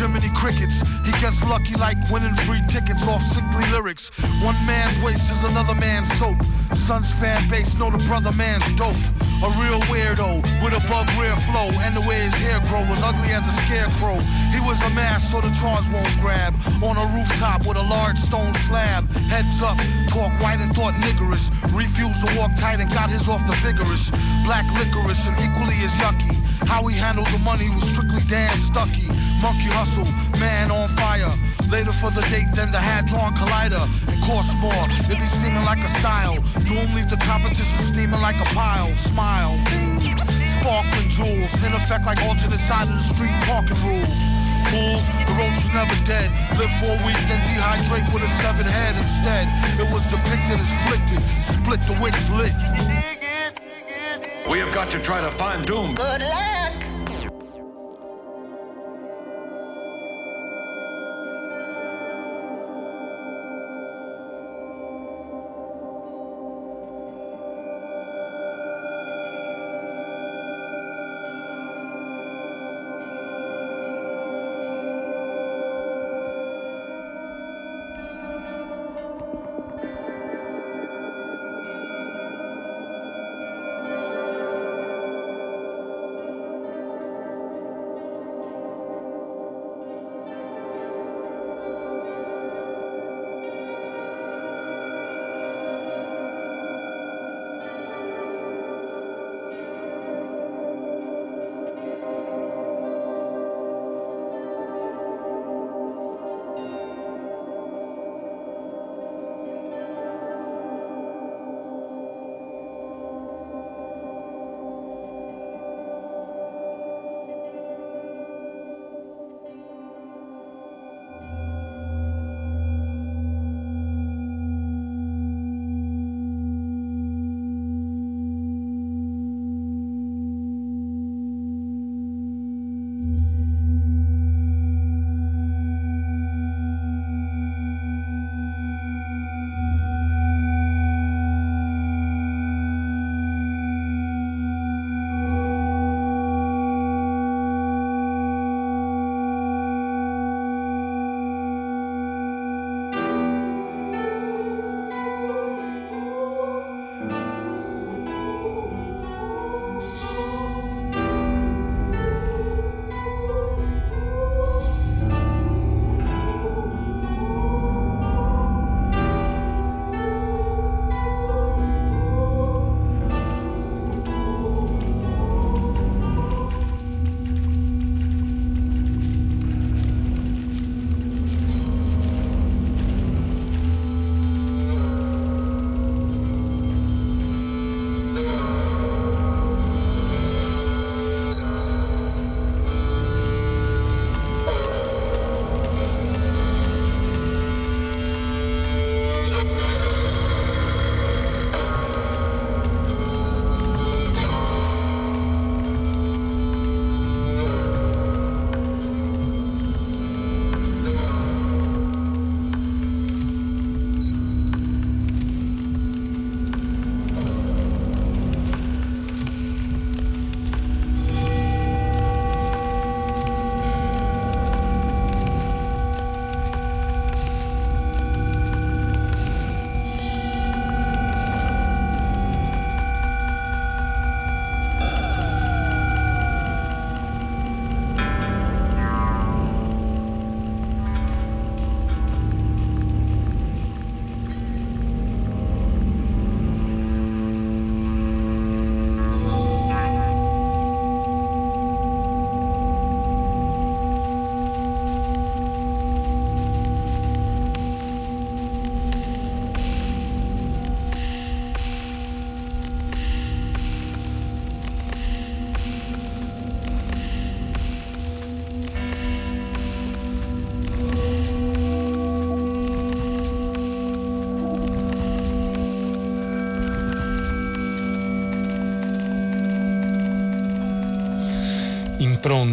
Jiminy 0.00 0.30
Crickets, 0.32 0.80
he 1.04 1.12
gets 1.20 1.44
lucky 1.44 1.76
like 1.76 1.98
winning 2.08 2.32
free 2.48 2.62
tickets 2.72 3.06
off 3.06 3.20
sickly 3.20 3.68
lyrics. 3.68 4.08
One 4.40 4.56
man's 4.64 4.98
waste 5.04 5.30
is 5.30 5.44
another 5.44 5.74
man's 5.74 6.10
soap. 6.16 6.40
Son's 6.72 7.12
fan 7.20 7.36
base 7.50 7.76
know 7.76 7.90
the 7.90 8.00
brother 8.08 8.32
man's 8.32 8.64
dope. 8.80 8.96
A 9.44 9.48
real 9.60 9.76
weirdo 9.92 10.40
with 10.64 10.72
a 10.72 10.80
bug 10.88 11.04
rear 11.20 11.36
flow, 11.44 11.68
and 11.84 11.92
the 11.92 12.00
way 12.08 12.16
his 12.16 12.32
hair 12.40 12.60
grow 12.72 12.80
was 12.88 13.02
ugly 13.04 13.28
as 13.36 13.44
a 13.44 13.52
scarecrow. 13.68 14.16
He 14.56 14.60
was 14.64 14.80
a 14.80 14.90
mask 14.96 15.32
so 15.32 15.44
the 15.44 15.52
charge 15.60 15.84
won't 15.92 16.08
grab. 16.24 16.56
On 16.80 16.96
a 16.96 17.06
rooftop 17.12 17.68
with 17.68 17.76
a 17.76 17.84
large 17.84 18.16
stone 18.16 18.54
slab. 18.64 19.04
Heads 19.28 19.60
up, 19.60 19.76
talk 20.08 20.32
white 20.40 20.60
and 20.64 20.72
thought 20.72 20.96
niggerish. 21.04 21.52
Refused 21.76 22.24
to 22.24 22.38
walk 22.40 22.56
tight 22.56 22.80
and 22.80 22.88
got 22.88 23.10
his 23.10 23.28
off 23.28 23.44
the 23.44 23.52
vigorous. 23.60 24.08
Black 24.48 24.64
licorice 24.80 25.28
and 25.28 25.36
equally 25.44 25.76
as 25.84 25.92
yucky. 26.00 26.40
How 26.64 26.86
he 26.86 26.96
handled 26.96 27.28
the 27.28 27.38
money 27.38 27.68
was 27.68 27.84
strictly 27.84 28.22
damn 28.28 28.56
stucky. 28.56 29.08
Monkey 29.42 29.72
hustle, 29.72 29.89
man 30.38 30.70
on 30.70 30.88
fire. 30.90 31.32
Later 31.70 31.92
for 31.92 32.10
the 32.10 32.22
date, 32.30 32.50
than 32.54 32.70
the 32.70 32.78
hand-drawn 32.78 33.34
collider. 33.34 33.82
It 34.10 34.20
costs 34.26 34.54
more, 34.58 34.84
it 35.10 35.18
be 35.18 35.26
seeming 35.26 35.64
like 35.64 35.78
a 35.78 35.88
style. 35.88 36.36
Doom 36.66 36.94
leave 36.94 37.10
the 37.10 37.20
competition 37.22 37.78
steaming 37.78 38.20
like 38.20 38.38
a 38.40 38.48
pile. 38.54 38.90
Smile, 38.96 39.54
ding. 39.70 39.98
Sparkling 40.58 41.08
jewels, 41.08 41.54
in 41.64 41.72
effect 41.72 42.04
like 42.06 42.20
alternate 42.22 42.58
side 42.58 42.88
of 42.90 42.94
the 42.94 43.06
street 43.06 43.34
parking 43.46 43.78
rules. 43.86 44.20
Fools, 44.68 45.06
the 45.26 45.34
roach 45.38 45.56
was 45.56 45.72
never 45.72 45.94
dead. 46.04 46.28
Live 46.58 46.74
for 46.78 46.90
a 46.90 47.00
week, 47.06 47.18
then 47.30 47.40
dehydrate 47.46 48.06
with 48.12 48.22
a 48.22 48.28
severed 48.42 48.66
head 48.66 48.94
instead. 48.96 49.46
It 49.80 49.88
was 49.94 50.06
depicted 50.10 50.58
as 50.58 50.70
flicted, 50.86 51.22
split 51.38 51.80
the 51.86 51.96
wicks 52.02 52.30
lit. 52.30 52.52
We 54.50 54.58
have 54.58 54.74
got 54.74 54.90
to 54.90 54.98
try 55.00 55.20
to 55.20 55.30
find 55.30 55.64
Doom. 55.64 55.96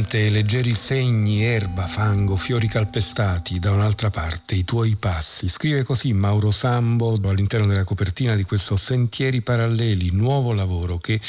Impronte, 0.08 0.30
leggeri 0.30 0.74
segni, 0.74 1.43
erba, 1.43 1.86
fango, 1.86 2.38
fiori 2.38 2.70
calpestati, 2.70 3.60
da 3.60 3.72
un'altra 3.72 4.10
parte 4.10 4.55
i 4.55 4.64
tuoi 4.64 4.95
passi. 4.95 5.49
Scrive 5.49 5.84
così 5.84 6.14
Mauro 6.14 6.51
Sambo 6.51 7.20
all'interno 7.26 7.68
della 7.68 7.84
copertina 7.84 8.34
di 8.36 8.43
questo 8.43 8.78
Sentieri 8.78 9.41
Paralleli, 9.41 10.12
nuovo 10.14 10.53
lavoro 10.53 10.97
che 10.97 11.20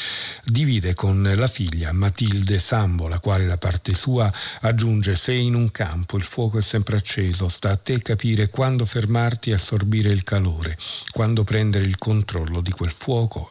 divide 0.45 0.95
con 0.95 1.29
la 1.35 1.49
figlia 1.49 1.91
Matilde 1.93 2.61
Sambo, 2.61 3.09
la 3.09 3.19
quale 3.19 3.47
da 3.47 3.59
parte 3.59 3.95
sua 3.95 4.33
aggiunge 4.61 5.17
sei 5.17 5.47
in 5.47 5.55
un 5.55 5.73
campo, 5.73 6.17
il 6.17 6.23
fuoco 6.23 6.59
è 6.59 6.63
sempre 6.63 6.99
acceso, 6.99 7.49
sta 7.49 7.71
a 7.71 7.77
te 7.77 8.01
capire 8.01 8.49
quando 8.49 8.85
fermarti 8.85 9.51
e 9.51 9.55
assorbire 9.55 10.11
il 10.11 10.23
calore, 10.23 10.79
quando 11.11 11.43
prendere 11.43 11.85
il 11.85 11.99
controllo 11.99 12.61
di 12.61 12.71
quel 12.71 12.93
fuoco, 12.93 13.51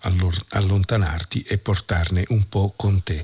allontanarti 0.52 1.42
e 1.42 1.58
portarne 1.58 2.24
un 2.30 2.48
po' 2.48 2.72
con 2.78 3.04
te. 3.04 3.22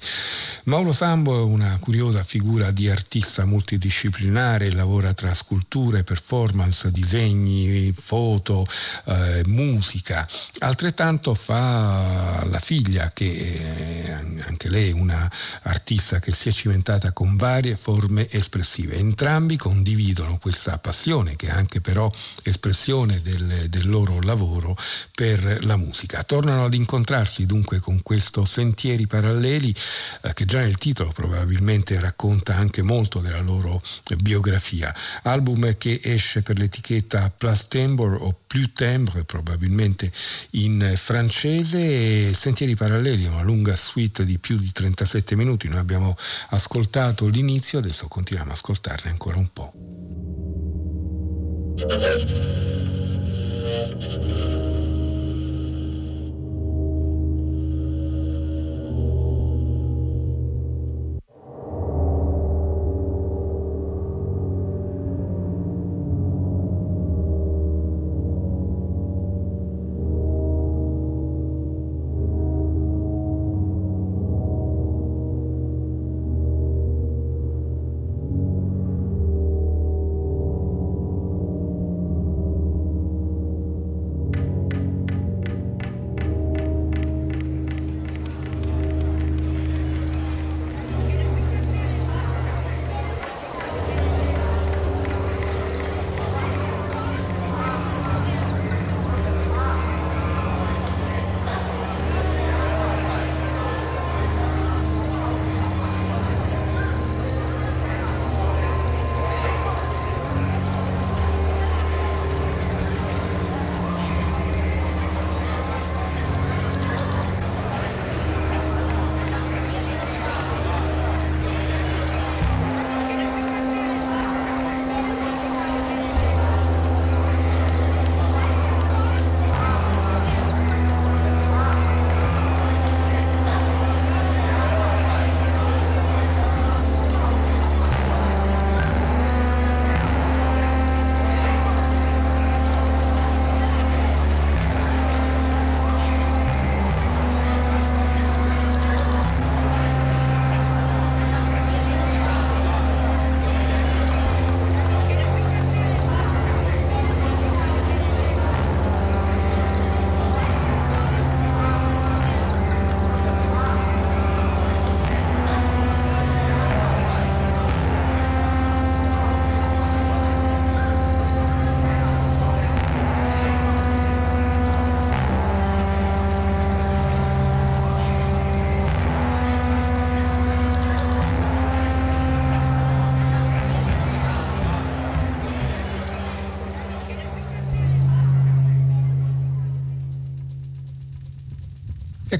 Mauro 0.65 0.91
Sambo 0.91 1.39
è 1.39 1.43
una 1.43 1.79
curiosa 1.93 2.23
figura 2.23 2.71
di 2.71 2.89
artista 2.89 3.45
multidisciplinare, 3.45 4.71
lavora 4.71 5.13
tra 5.13 5.31
sculture, 5.35 6.03
performance, 6.03 6.91
disegni, 6.91 7.93
foto, 7.95 8.65
eh, 9.05 9.43
musica. 9.45 10.27
Altrettanto 10.57 11.35
fa 11.35 12.43
la 12.49 12.59
figlia 12.59 13.11
che 13.13 14.05
è 14.05 14.11
anche 14.41 14.69
lei 14.69 14.91
una 14.91 15.31
artista 15.61 16.19
che 16.19 16.31
si 16.31 16.49
è 16.49 16.51
cimentata 16.51 17.11
con 17.11 17.35
varie 17.35 17.75
forme 17.75 18.27
espressive. 18.31 18.95
Entrambi 18.95 19.55
condividono 19.55 20.39
questa 20.39 20.79
passione 20.79 21.35
che 21.35 21.45
è 21.45 21.51
anche 21.51 21.79
però 21.79 22.09
espressione 22.41 23.21
del, 23.21 23.69
del 23.69 23.87
loro 23.87 24.19
lavoro 24.19 24.75
per 25.13 25.63
la 25.65 25.75
musica. 25.75 26.23
Tornano 26.23 26.65
ad 26.65 26.73
incontrarsi 26.73 27.45
dunque 27.45 27.77
con 27.77 28.01
questo 28.01 28.45
Sentieri 28.45 29.05
Paralleli 29.05 29.75
eh, 30.21 30.33
che 30.33 30.45
già 30.45 30.61
nel 30.61 30.77
titolo 30.77 31.11
probabilmente 31.11 31.81
racconta 31.91 32.55
anche 32.55 32.81
molto 32.81 33.19
della 33.19 33.41
loro 33.41 33.81
biografia. 34.17 34.93
Album 35.23 35.77
che 35.77 35.99
esce 36.03 36.41
per 36.41 36.57
l'etichetta 36.57 37.31
Plus 37.35 37.67
Timbre 37.67 38.15
o 38.19 38.35
Plus 38.47 38.71
Timbre, 38.73 39.23
probabilmente 39.23 40.11
in 40.51 40.93
francese. 40.95 42.33
Sentieri 42.33 42.75
Paralleli, 42.75 43.25
una 43.25 43.43
lunga 43.43 43.75
suite 43.75 44.25
di 44.25 44.37
più 44.39 44.57
di 44.57 44.71
37 44.71 45.35
minuti. 45.35 45.67
Noi 45.67 45.79
abbiamo 45.79 46.15
ascoltato 46.49 47.27
l'inizio, 47.27 47.79
adesso 47.79 48.07
continuiamo 48.07 48.51
ad 48.51 48.57
ascoltarne 48.57 49.09
ancora 49.09 49.37
un 49.37 49.49
po'. 49.51 49.73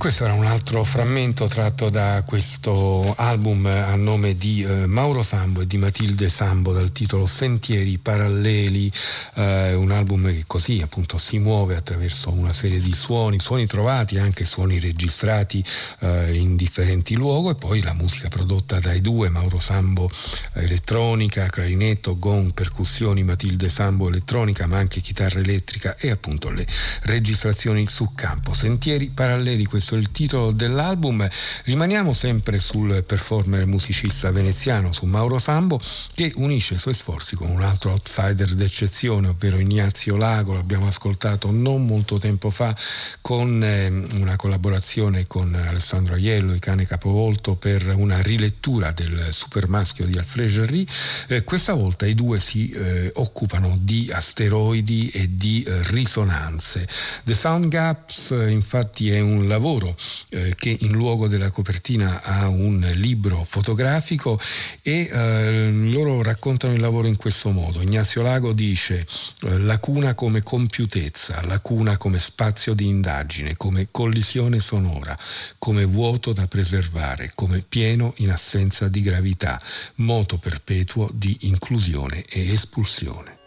Questo 0.04 0.26
era 0.26 0.34
un 0.34 0.44
altro 0.44 0.84
frammento 0.84 1.48
tratto 1.48 1.90
da 1.90 2.26
questo 2.28 3.14
album 3.16 3.66
a 3.68 3.96
nome 3.96 4.36
di 4.36 4.62
eh, 4.62 4.86
Mauro 4.86 5.24
Sambo 5.24 5.62
e 5.62 5.66
di 5.66 5.78
Matilde 5.78 6.28
Sambo 6.28 6.74
dal 6.74 6.92
titolo 6.92 7.26
Sentieri 7.26 7.98
Paralleli, 8.00 8.92
eh, 9.36 9.74
un 9.74 9.92
album 9.92 10.26
che 10.28 10.44
così 10.46 10.82
appunto 10.82 11.18
si 11.18 11.40
muove 11.40 11.78
attraverso 11.78 12.32
una 12.32 12.52
serie 12.52 12.82
di 12.82 12.92
suoni, 12.92 13.40
suoni 13.40 13.66
trovati, 13.66 14.18
anche 14.18 14.44
suoni 14.44 14.78
registrati 14.78 15.64
eh, 16.00 16.34
in 16.34 16.58
differenti 16.58 17.16
luoghi 17.16 17.52
e 17.52 17.56
poi 17.56 17.82
la 17.82 17.94
musica 17.94 18.28
prodotta 18.28 18.82
dai 18.82 19.00
due, 19.00 19.30
Mauro 19.30 19.62
Sambo 19.62 20.12
elettronica, 20.56 21.48
clarinetto, 21.48 22.20
gong, 22.20 22.54
percussioni, 22.54 23.24
Matilde 23.24 23.70
Sambo 23.70 24.10
elettronica, 24.10 24.68
ma 24.68 24.80
anche 24.80 25.00
chitarra 25.00 25.40
elettrica 25.40 25.96
e 25.96 26.10
appunto 26.10 26.50
le 26.50 26.68
registrazioni 27.04 27.88
su 27.88 28.12
campo. 28.14 28.54
Sentieri 28.54 29.08
Paralleli, 29.08 29.64
questo 29.64 29.92
è 29.96 29.98
il 29.98 30.12
titolo 30.12 30.52
dell'album. 30.52 31.28
Rimaniamo 31.64 32.14
sempre 32.14 32.60
sul 32.60 33.04
performer 33.04 33.66
musicista 33.66 34.32
veneziano, 34.32 34.94
su 34.94 35.06
Mauro 35.06 35.40
Sambo, 35.40 35.80
che 36.14 36.32
unisce 36.36 36.76
i 36.76 36.78
suoi 36.78 36.94
sforzi 36.94 37.36
con 37.36 37.50
un 37.50 37.62
altro 37.62 37.92
outsider 37.92 38.54
d'eccezione, 38.54 39.28
ovvero 39.30 39.60
Ignazio 39.60 40.16
Lago. 40.16 40.54
L'abbiamo 40.54 40.88
ascoltato 40.88 41.52
non 41.52 41.86
molto 41.86 42.18
tempo 42.20 42.50
fa 42.50 42.76
con 43.22 43.64
eh, 43.64 43.88
una 43.88 44.36
collaborazione 44.36 45.28
con 45.28 45.54
Alessandro 45.54 46.16
Aiello, 46.16 46.54
i 46.54 46.60
cane 46.60 46.86
capovolto, 46.86 47.56
per 47.56 47.94
una 47.96 48.22
rilettura 48.22 48.92
del 48.92 49.30
Super 49.32 49.68
Maschio 49.68 50.06
di 50.06 50.18
Alfred 50.18 50.50
Jarry. 50.50 50.86
Eh, 51.28 51.44
questa 51.44 51.74
volta 51.74 52.06
i 52.06 52.16
due 52.16 52.40
si 52.40 52.70
eh, 52.70 53.12
occupano 53.16 53.78
di 53.80 54.10
asteroidi 54.12 55.10
e 55.10 55.36
di 55.36 55.64
eh, 55.64 55.82
risonanze. 55.90 56.88
The 57.24 57.34
Sound 57.34 57.68
Gaps, 57.68 58.32
eh, 58.32 58.50
infatti, 58.50 59.10
è 59.10 59.20
un 59.20 59.48
lavoro 59.48 59.83
lavoro 59.84 59.96
eh, 60.30 60.56
che 60.56 60.76
in 60.80 60.94
luogo 60.94 61.28
della 61.28 61.52
copertina 61.52 62.22
ha 62.24 62.48
un 62.48 62.80
libro 62.96 63.44
fotografico 63.44 64.40
e 64.82 65.10
eh, 65.12 65.72
loro 65.92 66.24
raccontano 66.24 66.74
il 66.74 66.80
lavoro 66.80 67.08
in 67.08 67.18
questo 67.18 67.50
modo. 67.52 67.82
Ignazio 67.82 68.22
Lago 68.22 68.54
dice 68.54 69.06
eh, 69.42 69.58
lacuna 69.60 70.14
come 70.16 70.42
compiutezza, 70.42 71.42
lacuna 71.46 71.98
come 71.98 72.20
spazio 72.20 72.74
di 72.74 72.88
indagine, 72.88 73.58
come 73.58 73.90
collisione 73.92 74.60
sonora, 74.60 75.18
come 75.58 75.84
vuoto 75.86 76.32
da 76.34 76.48
preservare, 76.48 77.32
come 77.36 77.64
pieno 77.68 78.14
in 78.18 78.32
assenza 78.32 78.88
di 78.88 79.02
gravità, 79.02 79.60
moto 79.96 80.38
perpetuo 80.38 81.10
di 81.14 81.38
inclusione 81.42 82.24
e 82.30 82.52
espulsione. 82.52 83.42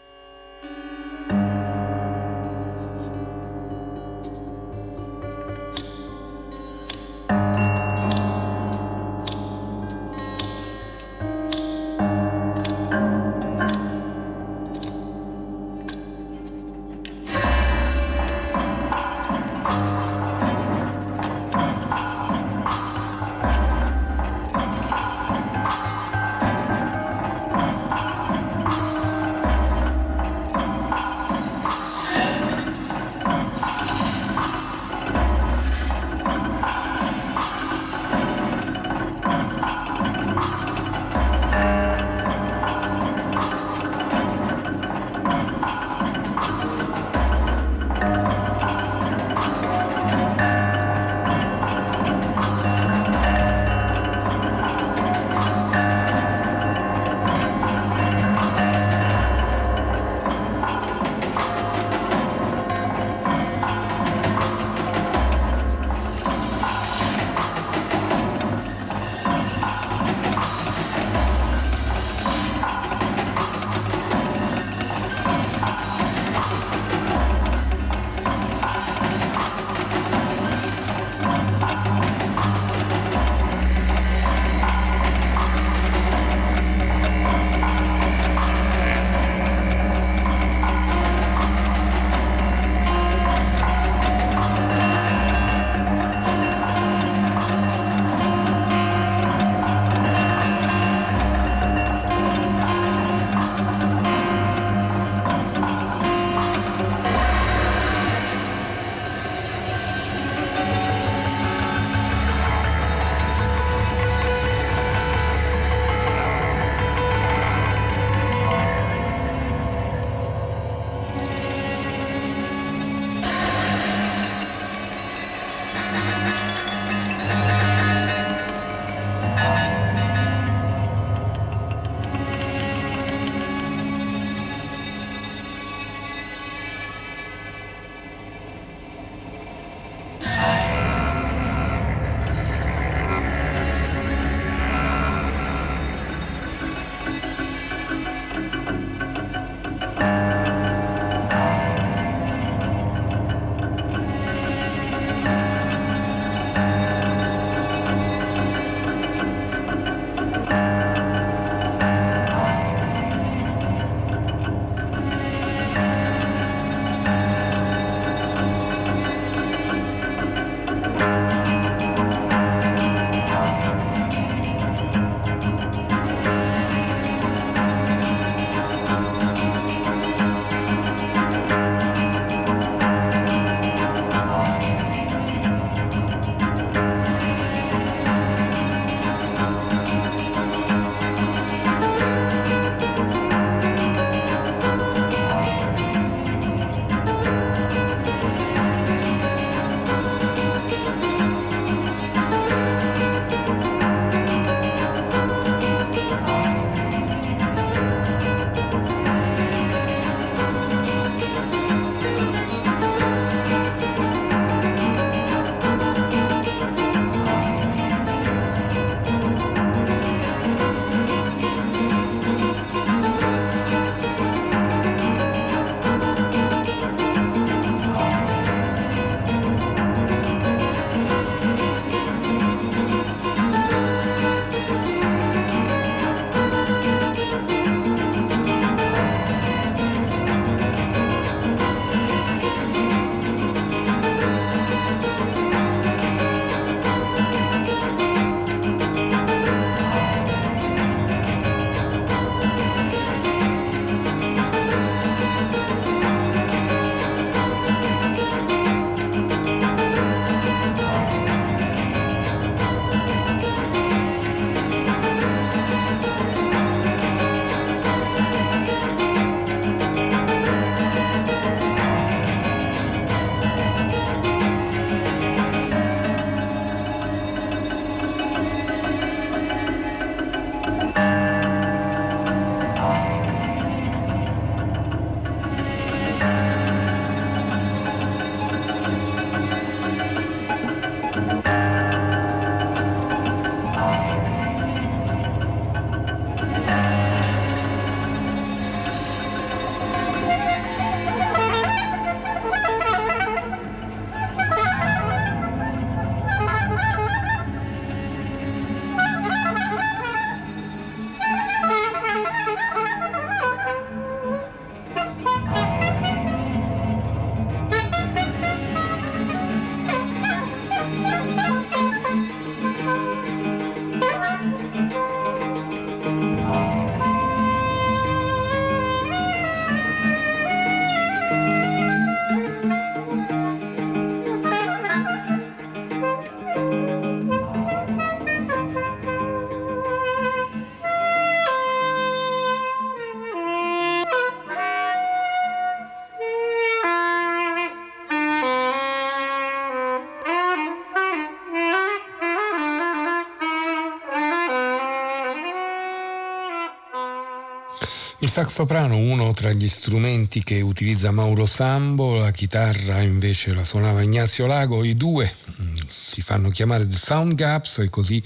Sax 358.36 358.52
soprano, 358.52 358.98
uno 358.98 359.32
tra 359.32 359.50
gli 359.52 359.66
strumenti 359.66 360.42
che 360.42 360.60
utilizza 360.60 361.10
Mauro 361.10 361.46
Sambo, 361.46 362.16
la 362.16 362.32
chitarra 362.32 363.00
invece 363.00 363.54
la 363.54 363.64
suonava 363.64 364.02
Ignazio 364.02 364.44
Lago, 364.44 364.84
i 364.84 364.94
due 364.94 365.32
mm, 365.62 365.76
si 365.88 366.20
fanno 366.20 366.50
chiamare 366.50 366.86
The 366.86 366.98
Sound 366.98 367.32
Gaps 367.32 367.78
e 367.78 367.88
così 367.88 368.22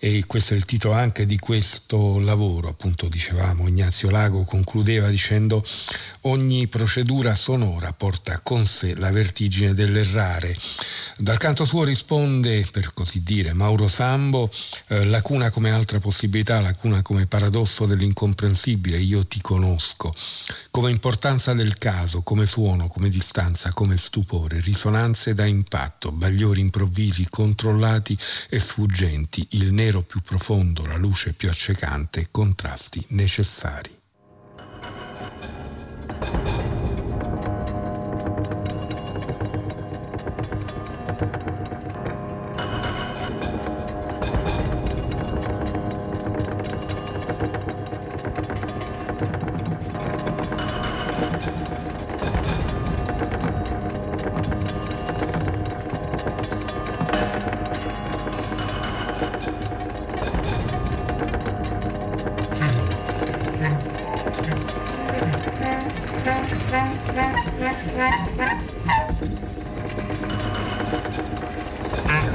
e 0.00 0.24
questo 0.26 0.54
è 0.54 0.56
il 0.56 0.64
titolo 0.64 0.94
anche 0.94 1.24
di 1.24 1.38
questo 1.38 2.18
lavoro, 2.18 2.66
appunto 2.66 3.06
dicevamo 3.06 3.68
Ignazio 3.68 4.10
Lago 4.10 4.42
concludeva 4.42 5.08
dicendo 5.08 5.64
ogni 6.22 6.66
procedura 6.66 7.36
sonora 7.36 7.92
porta 7.92 8.40
con 8.42 8.66
sé 8.66 8.96
la 8.96 9.12
vertigine 9.12 9.72
dell'errare. 9.72 10.52
Dal 11.16 11.38
canto 11.38 11.64
suo 11.64 11.84
risponde, 11.84 12.66
per 12.72 12.92
così 12.92 13.22
dire, 13.22 13.52
Mauro 13.52 13.86
Sambo, 13.86 14.50
eh, 14.88 15.04
lacuna 15.04 15.50
come 15.50 15.70
altra 15.70 16.00
possibilità, 16.00 16.60
lacuna 16.60 17.02
come 17.02 17.26
paradosso 17.26 17.86
dell'incomprensibile, 17.86 18.98
io 18.98 19.24
ti 19.24 19.40
conosco, 19.40 20.12
come 20.72 20.90
importanza 20.90 21.54
del 21.54 21.78
caso, 21.78 22.22
come 22.22 22.46
suono, 22.46 22.88
come 22.88 23.08
distanza, 23.08 23.72
come 23.72 23.96
stupore, 23.96 24.58
risonanze 24.58 25.34
da 25.34 25.44
impatto, 25.44 26.10
bagliori 26.10 26.60
improvvisi, 26.60 27.28
controllati 27.30 28.18
e 28.48 28.58
sfuggenti, 28.58 29.46
il 29.50 29.72
nero 29.72 30.02
più 30.02 30.20
profondo, 30.20 30.84
la 30.84 30.96
luce 30.96 31.32
più 31.32 31.48
accecante, 31.48 32.26
contrasti 32.32 33.04
necessari. 33.10 34.02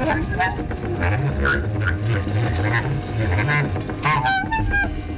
Thank 0.02 0.28
you. 4.98 5.09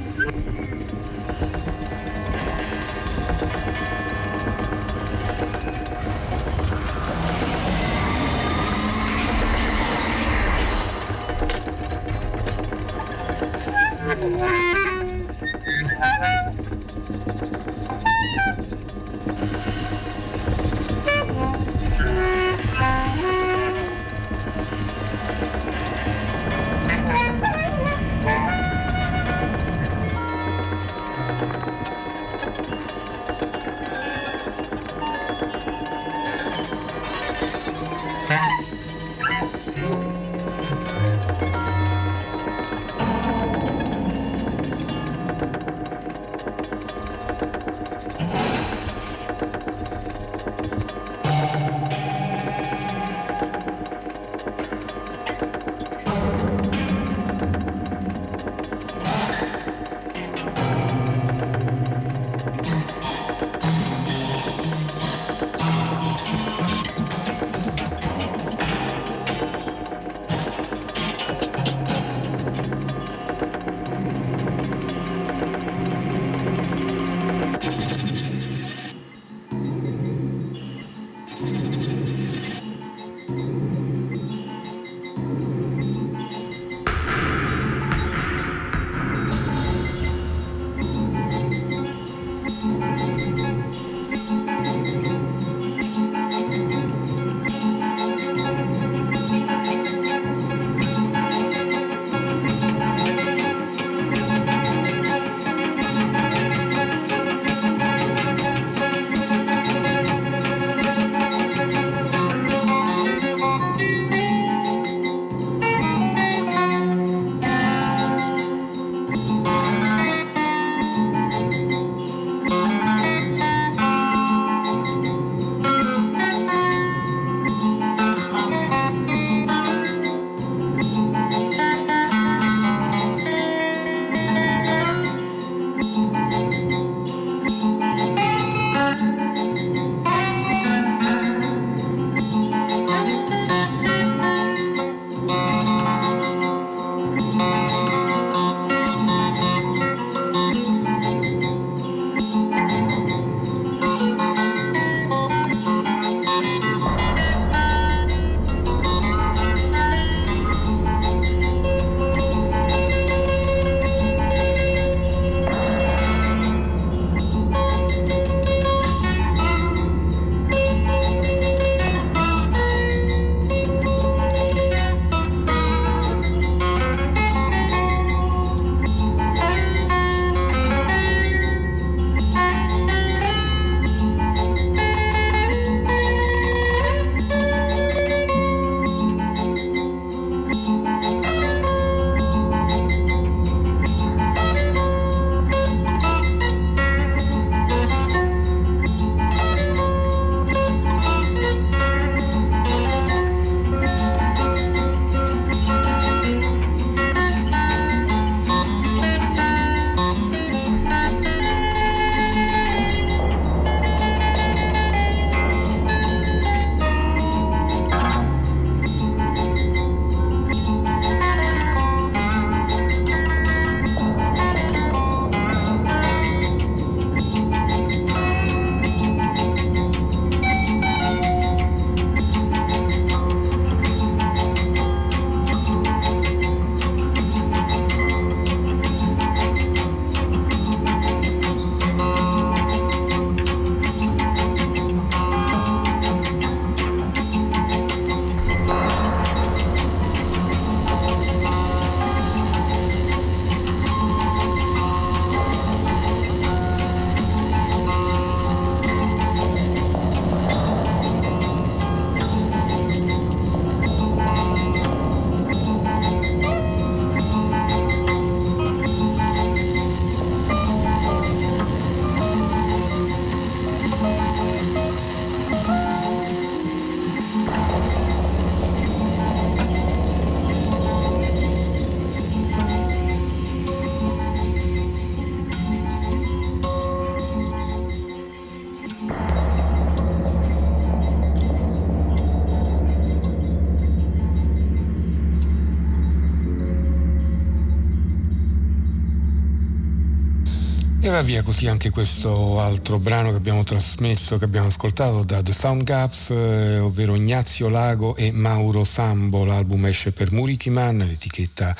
E 301.13 301.15
va 301.15 301.21
via 301.21 301.43
così 301.43 301.67
anche 301.67 301.91
questo 301.91 302.59
altro 302.59 302.97
brano 302.97 303.29
che 303.29 303.35
abbiamo 303.35 303.61
trasmesso, 303.61 304.39
che 304.39 304.45
abbiamo 304.45 304.69
ascoltato 304.69 305.23
da 305.23 305.43
The 305.43 305.53
Sound 305.53 305.83
Gaps, 305.83 306.31
eh, 306.31 306.79
ovvero 306.79 307.13
Ignazio 307.13 307.69
Lago 307.69 308.15
e 308.15 308.31
Mauro 308.31 308.83
Sambo. 308.83 309.45
L'album 309.45 309.85
esce 309.85 310.11
per 310.11 310.31
Murikiman, 310.31 310.97
l'etichetta 310.97 311.75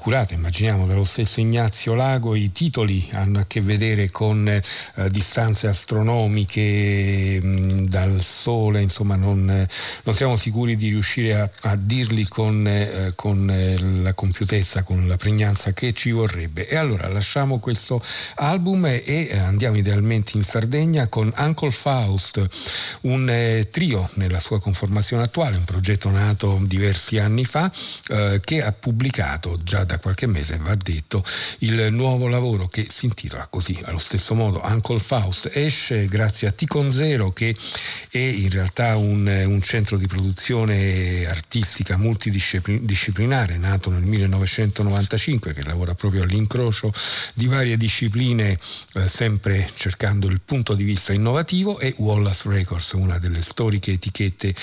curata, 0.00 0.32
immaginiamo, 0.32 0.86
dallo 0.86 1.04
stesso 1.04 1.40
Ignazio 1.40 1.92
Lago. 1.92 2.34
I 2.34 2.50
titoli 2.52 3.06
hanno 3.12 3.40
a 3.40 3.44
che 3.46 3.60
vedere 3.60 4.10
con 4.10 4.48
eh, 4.48 4.62
distanze 5.10 5.66
astronomiche 5.66 7.38
mh, 7.42 7.84
dal 7.84 8.18
Sole, 8.22 8.80
insomma 8.80 9.16
non, 9.16 9.50
eh, 9.50 9.68
non, 10.04 10.14
siamo 10.14 10.38
sicuri 10.38 10.76
di 10.76 10.88
riuscire 10.88 11.38
a, 11.38 11.50
a 11.64 11.76
dirli 11.76 12.26
con, 12.26 12.66
eh, 12.66 13.12
con 13.14 13.50
eh, 13.50 13.78
la 14.00 14.14
compiutezza, 14.14 14.84
con 14.84 15.06
la 15.06 15.18
pregnanza 15.18 15.72
che 15.72 15.92
ci 15.92 16.12
vorrebbe. 16.12 16.66
E 16.66 16.76
allora 16.76 17.06
lasciamo 17.08 17.58
questo 17.58 18.02
album 18.36 18.86
e 18.86 19.28
andiamo 19.38 19.76
idealmente 19.76 20.38
in 20.38 20.44
Sardegna 20.44 21.08
con 21.08 21.30
Uncle 21.36 21.72
Faust, 21.72 22.42
un 23.02 23.28
eh, 23.28 23.68
trio 23.70 24.08
nella 24.14 24.40
sua 24.40 24.62
conformazione 24.62 25.24
attuale, 25.24 25.58
un 25.58 25.64
progetto 25.64 26.08
nato 26.08 26.58
diversi 26.62 27.18
anni 27.18 27.44
fa 27.44 27.70
eh, 28.08 28.40
che 28.42 28.62
ha 28.62 28.72
pubblicato 28.72 29.58
già 29.62 29.88
da 29.90 29.98
qualche 29.98 30.26
mese, 30.26 30.56
va 30.58 30.74
detto, 30.76 31.24
il 31.58 31.88
nuovo 31.90 32.28
lavoro 32.28 32.68
che 32.68 32.86
si 32.88 33.06
intitola 33.06 33.48
così, 33.50 33.78
allo 33.84 33.98
stesso 33.98 34.34
modo 34.34 34.60
Uncle 34.62 35.00
Faust. 35.00 35.50
Esce 35.52 36.06
grazie 36.06 36.46
a 36.46 36.52
Ticon 36.52 36.92
Zero 36.92 37.32
che 37.32 37.54
è 38.08 38.18
in 38.18 38.50
realtà 38.50 38.96
un, 38.96 39.26
un 39.26 39.60
centro 39.62 39.96
di 39.96 40.06
produzione 40.06 41.26
artistica 41.26 41.96
multidisciplinare 41.96 43.56
nato 43.56 43.90
nel 43.90 44.02
1995 44.02 45.52
che 45.52 45.64
lavora 45.64 45.94
proprio 45.94 46.22
all'incrocio 46.22 46.92
di 47.34 47.46
varie 47.46 47.76
discipline 47.76 48.56
eh, 48.94 49.08
sempre 49.08 49.68
cercando 49.74 50.28
il 50.28 50.40
punto 50.44 50.74
di 50.74 50.84
vista 50.84 51.12
innovativo 51.12 51.78
e 51.80 51.94
Wallace 51.98 52.48
Records, 52.48 52.92
una 52.92 53.18
delle 53.18 53.42
storiche 53.42 53.92
etichette 53.92 54.54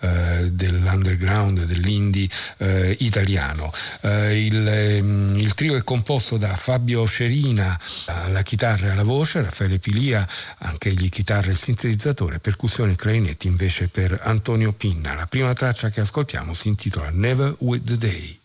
eh, 0.00 0.50
dell'underground, 0.50 1.64
dell'indie 1.64 2.28
eh, 2.58 2.96
italiano. 3.00 3.72
Eh, 4.02 4.44
il, 4.44 4.66
ehm, 4.74 5.36
il, 5.38 5.54
trio 5.54 5.76
è 5.76 5.84
composto 5.84 6.36
da 6.36 6.54
Fabio 6.56 7.06
Cerina 7.06 7.78
alla 8.06 8.42
chitarra 8.42 8.88
e 8.88 8.90
alla 8.90 9.02
voce, 9.02 9.42
Raffaele 9.42 9.78
Pilia, 9.78 10.26
anche 10.58 10.90
egli 10.90 11.08
chitarra 11.08 11.50
e 11.50 11.54
sintetizzatore, 11.54 12.40
percussioni 12.40 12.92
e 12.92 12.96
clarinetti 12.96 13.46
invece 13.46 13.88
per 13.88 14.18
Antonio 14.22 14.72
Pinna. 14.72 15.14
La 15.14 15.26
prima 15.26 15.52
traccia 15.52 15.90
che 15.90 16.00
ascoltiamo 16.00 16.54
si 16.54 16.68
intitola 16.68 17.10
Never 17.10 17.54
With 17.60 17.84
the 17.84 17.98
Day. 17.98 18.40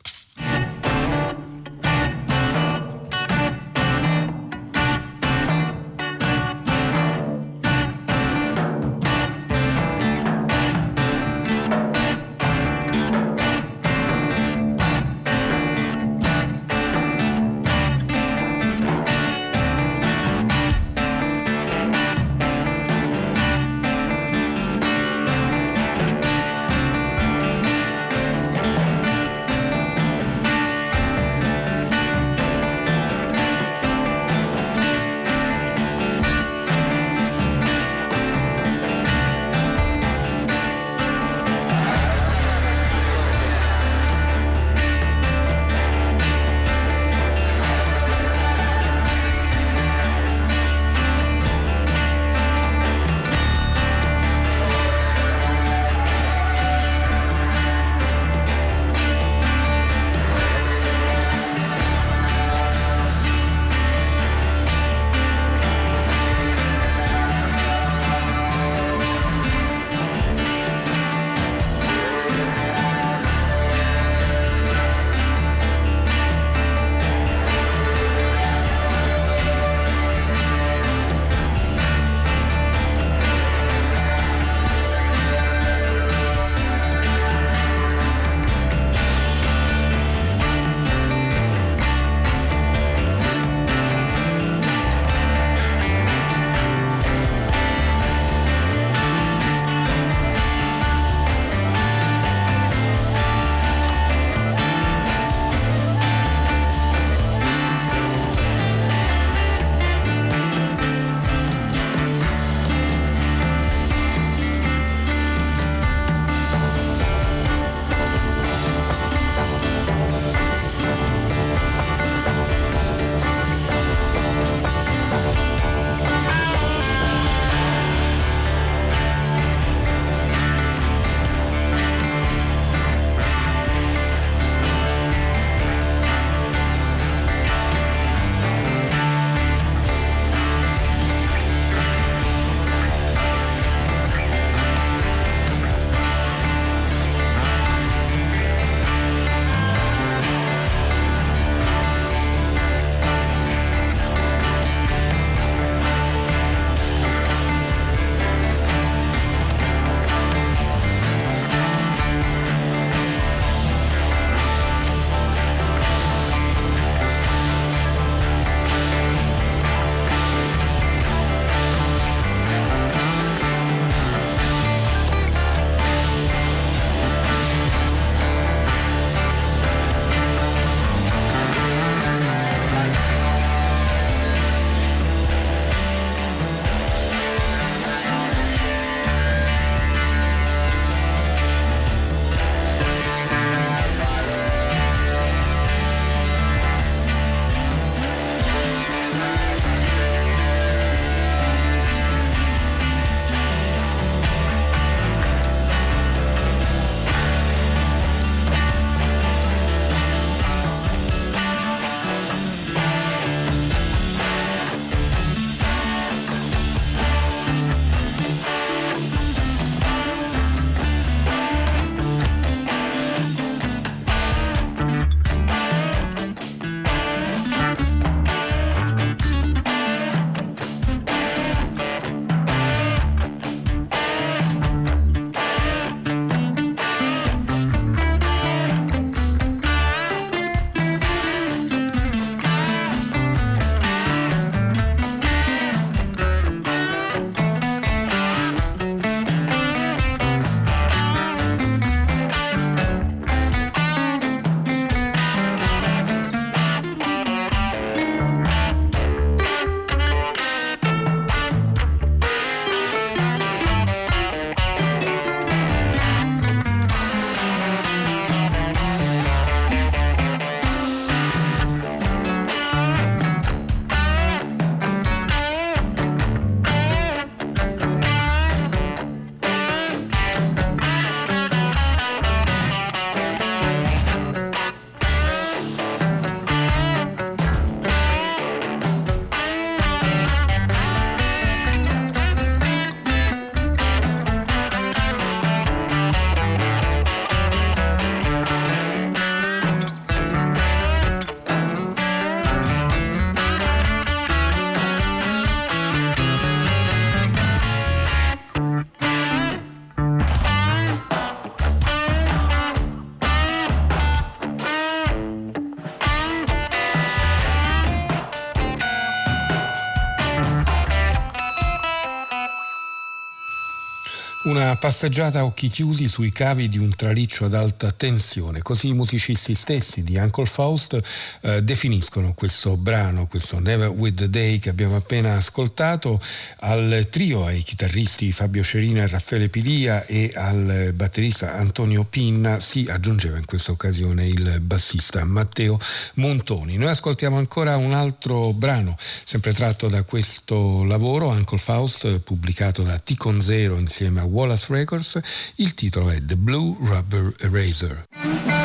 Passeggiata 324.75 325.39
a 325.39 325.45
occhi 325.45 325.67
chiusi 325.67 326.07
sui 326.07 326.31
cavi 326.31 326.69
di 326.69 326.77
un 326.77 326.93
traliccio 326.95 327.45
ad 327.45 327.53
alta 327.53 327.91
tensione, 327.91 328.61
così 328.61 328.89
i 328.89 328.93
musicisti 328.93 329.55
stessi 329.55 330.03
di 330.03 330.15
Uncle 330.17 330.45
Faust 330.45 330.99
eh, 331.41 331.63
definiscono 331.63 332.33
questo 332.33 332.77
brano, 332.77 333.25
questo 333.25 333.59
Never 333.59 333.89
With 333.89 334.15
The 334.15 334.29
Day 334.29 334.59
che 334.59 334.69
abbiamo 334.69 334.95
appena 334.95 335.35
ascoltato, 335.35 336.21
al 336.59 337.07
trio, 337.09 337.45
ai 337.45 337.63
chitarristi 337.63 338.31
Fabio 338.31 338.63
Cerina 338.63 339.03
e 339.03 339.07
Raffaele 339.07 339.49
Pilia 339.49 340.05
e 340.05 340.31
al 340.35 340.91
batterista 340.93 341.55
Antonio 341.55 342.03
Pinna 342.03 342.59
si 342.59 342.85
aggiungeva 342.89 343.37
in 343.37 343.45
questa 343.45 343.71
occasione 343.71 344.27
il 344.27 344.59
bassista 344.59 345.23
Matteo 345.23 345.79
Montoni. 346.15 346.77
Noi 346.77 346.89
ascoltiamo 346.89 347.37
ancora 347.37 347.75
un 347.77 347.93
altro 347.93 348.53
brano, 348.53 348.95
sempre 348.99 349.53
tratto 349.53 349.87
da 349.87 350.03
questo 350.03 350.83
lavoro, 350.83 351.29
Uncle 351.29 351.57
Faust, 351.57 352.19
pubblicato 352.19 352.83
da 352.83 352.99
Ticon 352.99 353.41
Zero 353.41 353.77
insieme 353.77 354.19
a 354.19 354.25
Wallace 354.25 354.58
Records. 354.67 355.19
Il 355.55 355.73
titolo 355.73 356.09
è 356.09 356.23
The 356.23 356.35
Blue 356.35 356.75
Rubber 356.79 357.33
Eraser. 357.39 358.58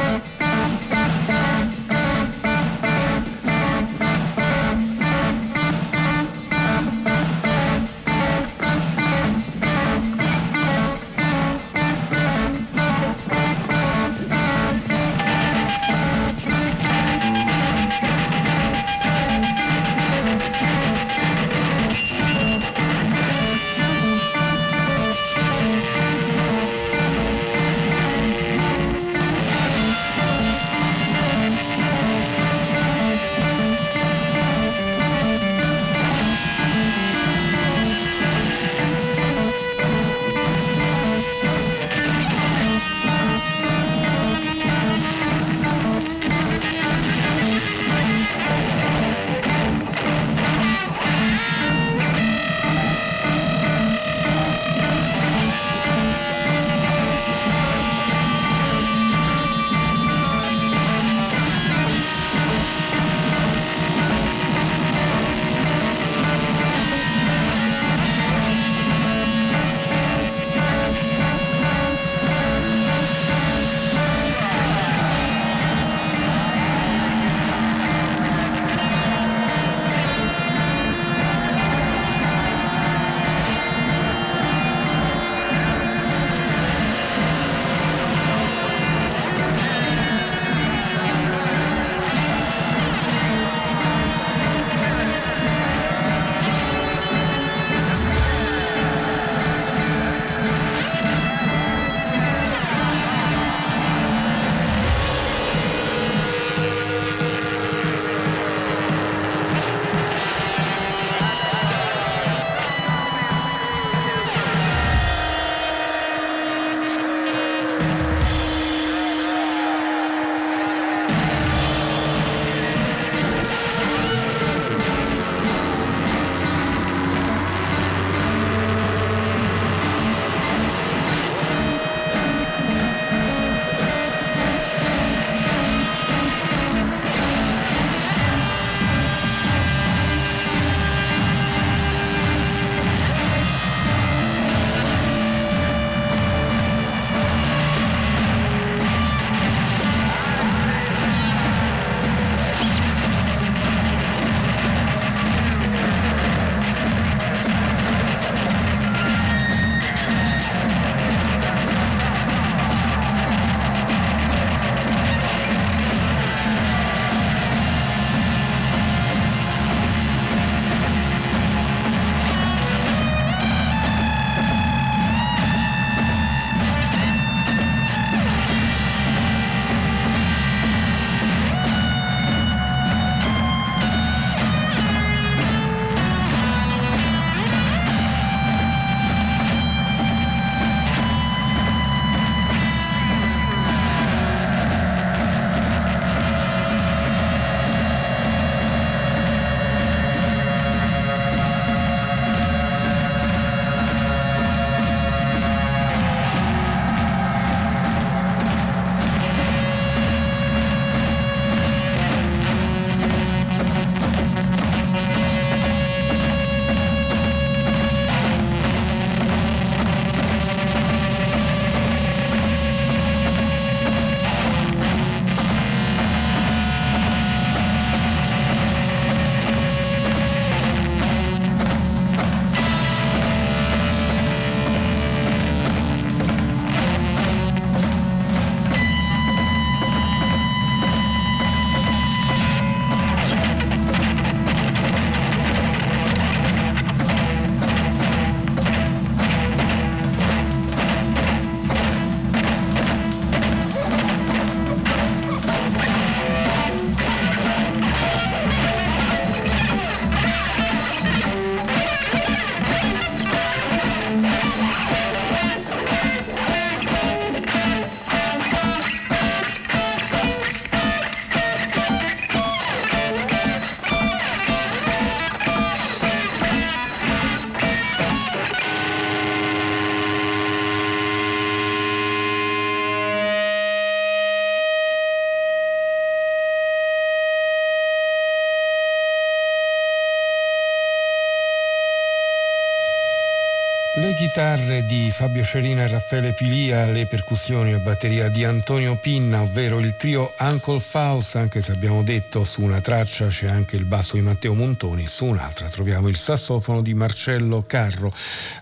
Chitarre 294.15 294.85
di 294.85 295.11
Fabio 295.11 295.43
Cerina 295.43 295.83
e 295.83 295.89
Raffaele 295.89 296.35
Pilia, 296.35 296.87
le 296.87 297.07
percussioni 297.07 297.73
e 297.73 297.81
batteria 297.81 298.29
di 298.29 298.45
Antonio 298.45 298.97
Pinna, 298.97 299.43
ovvero 299.43 299.81
il 299.81 299.97
trio 299.97 300.33
Uncle 300.39 300.79
Faust, 300.79 301.37
anche 301.37 301.61
se 301.63 301.73
abbiamo 301.73 302.03
detto 302.03 302.45
su 302.45 302.63
una 302.63 302.81
traccia 302.81 303.27
c'è 303.27 303.49
anche 303.49 303.77
il 303.77 303.87
basso 303.87 304.15
di 304.15 304.23
Matteo 304.23 304.55
Montoni, 304.55 305.07
su 305.07 305.25
un'altra 305.25 305.69
troviamo 305.69 306.09
il 306.09 306.17
sassofono 306.17 306.81
di 306.81 306.95
Marcello 306.95 307.65
Carro. 307.67 308.13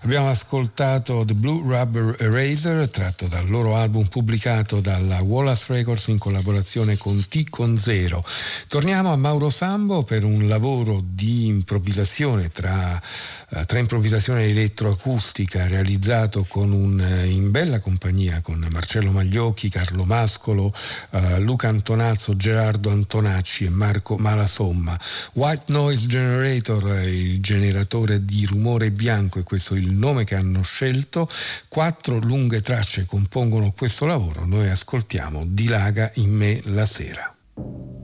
Abbiamo 0.01 0.29
ascoltato 0.29 1.23
The 1.25 1.33
Blue 1.33 1.61
Rubber 1.61 2.15
Eraser, 2.19 2.89
tratto 2.89 3.27
dal 3.27 3.47
loro 3.47 3.75
album 3.75 4.05
pubblicato 4.05 4.79
dalla 4.79 5.21
Wallace 5.21 5.65
Records 5.67 6.07
in 6.07 6.17
collaborazione 6.17 6.97
con 6.97 7.23
T 7.27 7.49
con 7.49 7.77
Zero. 7.77 8.25
Torniamo 8.67 9.11
a 9.11 9.15
Mauro 9.17 9.49
Sambo 9.49 10.03
per 10.03 10.23
un 10.23 10.47
lavoro 10.47 11.01
di 11.03 11.45
improvvisazione 11.47 12.49
tra, 12.49 13.01
eh, 13.49 13.65
tra 13.65 13.77
improvvisazione 13.77 14.45
elettroacustica 14.45 15.42
realizzato 15.51 16.45
con 16.47 16.71
un, 16.71 16.99
eh, 16.99 17.27
in 17.27 17.51
bella 17.51 17.79
compagnia 17.79 18.41
con 18.41 18.65
Marcello 18.69 19.11
Magliocchi, 19.11 19.69
Carlo 19.69 20.03
Mascolo, 20.05 20.73
eh, 21.11 21.39
Luca 21.39 21.67
Antonazzo, 21.67 22.35
Gerardo 22.35 22.89
Antonacci 22.89 23.65
e 23.65 23.69
Marco 23.69 24.17
Malasomma. 24.17 24.99
White 25.33 25.71
Noise 25.71 26.07
Generator, 26.07 26.99
il 27.03 27.41
generatore 27.41 28.25
di 28.25 28.45
rumore 28.45 28.91
bianco, 28.91 29.39
e 29.39 29.43
questo 29.43 29.75
è 29.75 29.77
il 29.77 29.91
nome 29.91 30.23
che 30.23 30.35
hanno 30.35 30.61
scelto. 30.63 31.29
Quattro 31.67 32.19
lunghe 32.19 32.61
tracce 32.61 33.05
compongono 33.05 33.71
questo 33.71 34.05
lavoro. 34.05 34.45
Noi 34.45 34.69
ascoltiamo 34.69 35.45
Dilaga 35.47 36.11
in 36.15 36.31
me 36.31 36.61
la 36.65 36.85
sera. 36.85 38.02